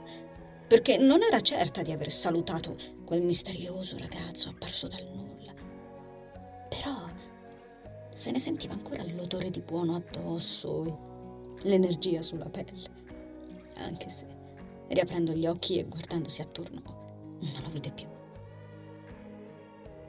perché 0.67 0.99
non 0.99 1.23
era 1.23 1.41
certa 1.41 1.83
di 1.83 1.93
aver 1.93 2.13
salutato 2.13 2.77
quel 3.05 3.23
misterioso 3.23 3.97
ragazzo 3.97 4.51
apparso 4.51 4.89
dal 4.89 5.05
nulla. 5.05 5.30
Se 8.21 8.31
ne 8.31 8.39
sentiva 8.39 8.75
ancora 8.75 9.03
l'odore 9.03 9.49
di 9.49 9.61
buono 9.61 9.95
addosso 9.95 10.85
e 10.85 10.95
l'energia 11.63 12.21
sulla 12.21 12.51
pelle, 12.51 12.91
anche 13.77 14.11
se, 14.11 14.27
riaprendo 14.89 15.33
gli 15.33 15.47
occhi 15.47 15.79
e 15.79 15.85
guardandosi 15.85 16.43
attorno, 16.43 16.83
non 17.41 17.63
lo 17.63 17.71
vide 17.71 17.91
più. 17.91 18.07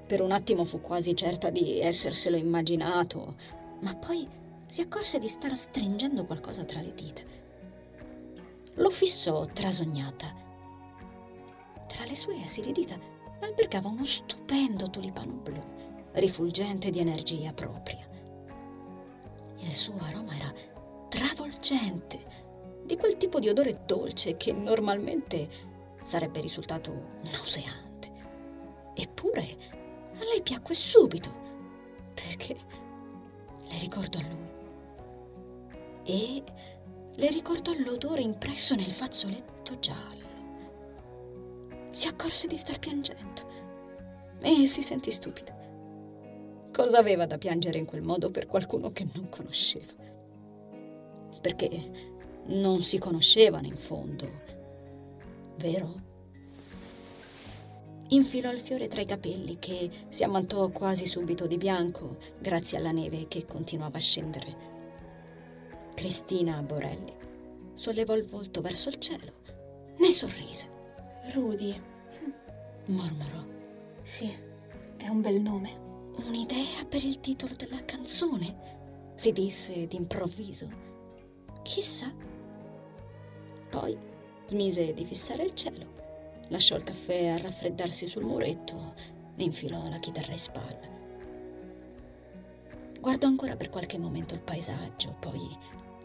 Per 0.07 0.21
un 0.21 0.31
attimo 0.33 0.65
fu 0.65 0.81
quasi 0.81 1.15
certa 1.15 1.49
di 1.49 1.79
esserselo 1.79 2.35
immaginato, 2.35 3.35
ma 3.79 3.95
poi 3.95 4.27
si 4.67 4.81
accorse 4.81 5.17
di 5.17 5.29
star 5.29 5.55
stringendo 5.55 6.25
qualcosa 6.25 6.65
tra 6.65 6.81
le 6.81 6.93
dita. 6.93 7.21
Lo 8.73 8.89
fissò 8.89 9.45
trasognata. 9.45 10.35
Tra 11.87 12.03
le 12.03 12.17
sue 12.17 12.43
esili 12.43 12.73
dita 12.73 12.99
albergava 13.39 13.87
uno 13.87 14.03
stupendo 14.03 14.89
tulipano 14.89 15.31
blu, 15.31 15.63
rifulgente 16.13 16.89
di 16.89 16.99
energia 16.99 17.53
propria. 17.53 18.07
Il 19.57 19.75
suo 19.75 19.97
aroma 19.99 20.35
era 20.35 20.53
travolgente, 21.09 22.19
di 22.85 22.97
quel 22.97 23.17
tipo 23.17 23.39
di 23.39 23.49
odore 23.49 23.81
dolce 23.85 24.37
che 24.37 24.51
normalmente 24.51 25.47
sarebbe 26.03 26.41
risultato 26.41 27.19
nauseante. 27.31 28.11
Eppure 28.93 29.57
a 30.13 30.23
lei 30.23 30.41
piacque 30.41 30.75
subito, 30.75 31.29
perché 32.13 32.57
le 33.63 33.79
ricordò 33.79 34.19
lui. 34.19 34.49
E 36.03 36.43
le 37.15 37.29
ricordò 37.29 37.71
l'odore 37.73 38.21
impresso 38.21 38.75
nel 38.75 38.91
fazzoletto 38.91 39.79
giallo. 39.79 40.29
Si 41.91 42.07
accorse 42.07 42.47
di 42.47 42.55
star 42.55 42.79
piangendo 42.79 43.41
e 44.41 44.65
si 44.65 44.81
sentì 44.81 45.11
stupida. 45.11 45.55
Cosa 46.73 46.99
aveva 46.99 47.25
da 47.25 47.37
piangere 47.37 47.77
in 47.77 47.85
quel 47.85 48.01
modo 48.01 48.31
per 48.31 48.47
qualcuno 48.47 48.91
che 48.93 49.05
non 49.13 49.27
conosceva? 49.29 49.91
Perché 51.41 52.09
non 52.45 52.81
si 52.81 52.97
conoscevano 52.97 53.67
in 53.67 53.75
fondo, 53.75 54.29
vero? 55.57 56.09
Infilò 58.07 58.51
il 58.51 58.61
fiore 58.61 58.87
tra 58.87 59.01
i 59.01 59.05
capelli 59.05 59.57
che 59.59 59.89
si 60.09 60.23
ammantò 60.23 60.69
quasi 60.69 61.07
subito 61.07 61.45
di 61.45 61.57
bianco 61.57 62.17
grazie 62.39 62.77
alla 62.77 62.91
neve 62.91 63.27
che 63.27 63.45
continuava 63.45 63.97
a 63.97 64.01
scendere. 64.01 64.69
Cristina 65.93 66.61
Borelli 66.61 67.13
sollevò 67.73 68.15
il 68.15 68.25
volto 68.25 68.61
verso 68.61 68.89
il 68.89 68.97
cielo, 68.97 69.31
ne 69.97 70.11
sorrise. 70.11 70.69
Rudy. 71.33 71.79
Mormorò. 72.85 73.45
Sì, 74.03 74.33
è 74.97 75.07
un 75.07 75.21
bel 75.21 75.39
nome. 75.41 75.90
Un'idea 76.27 76.85
per 76.87 77.03
il 77.03 77.19
titolo 77.19 77.55
della 77.55 77.83
canzone? 77.83 79.13
Si 79.15 79.31
disse 79.31 79.87
d'improvviso. 79.87 80.69
Chissà. 81.63 82.11
Poi 83.69 83.97
smise 84.45 84.93
di 84.93 85.05
fissare 85.05 85.43
il 85.43 85.55
cielo, 85.55 85.85
lasciò 86.49 86.75
il 86.75 86.83
caffè 86.83 87.27
a 87.27 87.37
raffreddarsi 87.37 88.07
sul 88.07 88.23
muretto 88.23 88.93
e 89.35 89.43
infilò 89.43 89.89
la 89.89 89.99
chitarra 89.99 90.31
in 90.31 90.39
spalla. 90.39 90.89
Guardò 92.99 93.27
ancora 93.27 93.55
per 93.55 93.69
qualche 93.69 93.97
momento 93.97 94.35
il 94.35 94.41
paesaggio, 94.41 95.15
poi 95.19 95.49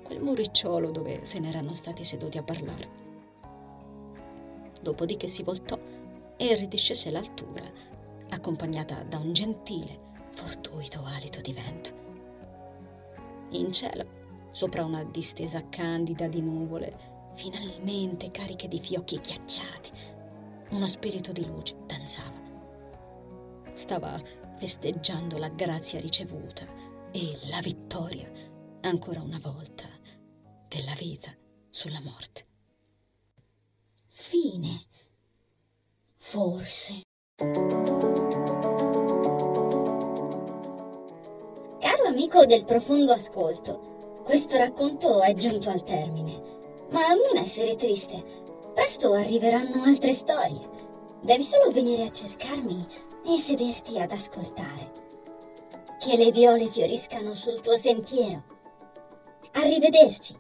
quel 0.02 0.22
muricciolo 0.22 0.90
dove 0.90 1.24
se 1.24 1.38
n'erano 1.38 1.74
stati 1.74 2.04
seduti 2.04 2.38
a 2.38 2.42
parlare. 2.42 2.88
Dopodiché 4.80 5.26
si 5.26 5.42
voltò 5.42 5.78
e 6.36 6.54
ridiscese 6.54 7.10
l'altura, 7.10 7.64
accompagnata 8.30 9.02
da 9.02 9.18
un 9.18 9.32
gentile, 9.32 10.04
fortuito 10.36 11.02
alito 11.04 11.40
di 11.40 11.52
vento. 11.52 11.90
In 13.50 13.72
cielo, 13.72 14.48
sopra 14.52 14.84
una 14.84 15.02
distesa 15.04 15.68
candida 15.68 16.28
di 16.28 16.40
nuvole, 16.40 17.32
finalmente 17.34 18.30
cariche 18.30 18.68
di 18.68 18.78
fiocchi 18.78 19.18
ghiacciati, 19.20 19.90
uno 20.70 20.86
spirito 20.86 21.32
di 21.32 21.44
luce 21.46 21.74
danzava. 21.86 22.44
Stava 23.74 24.20
festeggiando 24.56 25.38
la 25.38 25.48
grazia 25.48 26.00
ricevuta 26.00 26.66
e 27.10 27.38
la 27.48 27.60
vittoria, 27.60 28.30
ancora 28.80 29.20
una 29.20 29.38
volta, 29.38 29.84
della 30.68 30.94
vita 30.94 31.30
sulla 31.70 32.00
morte. 32.00 32.46
Fine. 34.06 34.86
Forse. 36.18 37.02
Amico 42.16 42.46
del 42.46 42.64
profondo 42.64 43.12
ascolto, 43.12 44.22
questo 44.24 44.56
racconto 44.56 45.20
è 45.20 45.34
giunto 45.34 45.68
al 45.68 45.82
termine, 45.82 46.40
ma 46.88 47.08
non 47.08 47.36
essere 47.36 47.76
triste. 47.76 48.24
Presto 48.72 49.12
arriveranno 49.12 49.82
altre 49.82 50.14
storie. 50.14 50.66
Devi 51.20 51.44
solo 51.44 51.70
venire 51.70 52.04
a 52.04 52.10
cercarmi 52.10 52.86
e 53.22 53.38
sederti 53.42 53.98
ad 53.98 54.12
ascoltare. 54.12 54.92
Che 56.00 56.16
le 56.16 56.30
viole 56.32 56.70
fioriscano 56.70 57.34
sul 57.34 57.60
tuo 57.60 57.76
sentiero. 57.76 58.44
Arrivederci. 59.52 60.34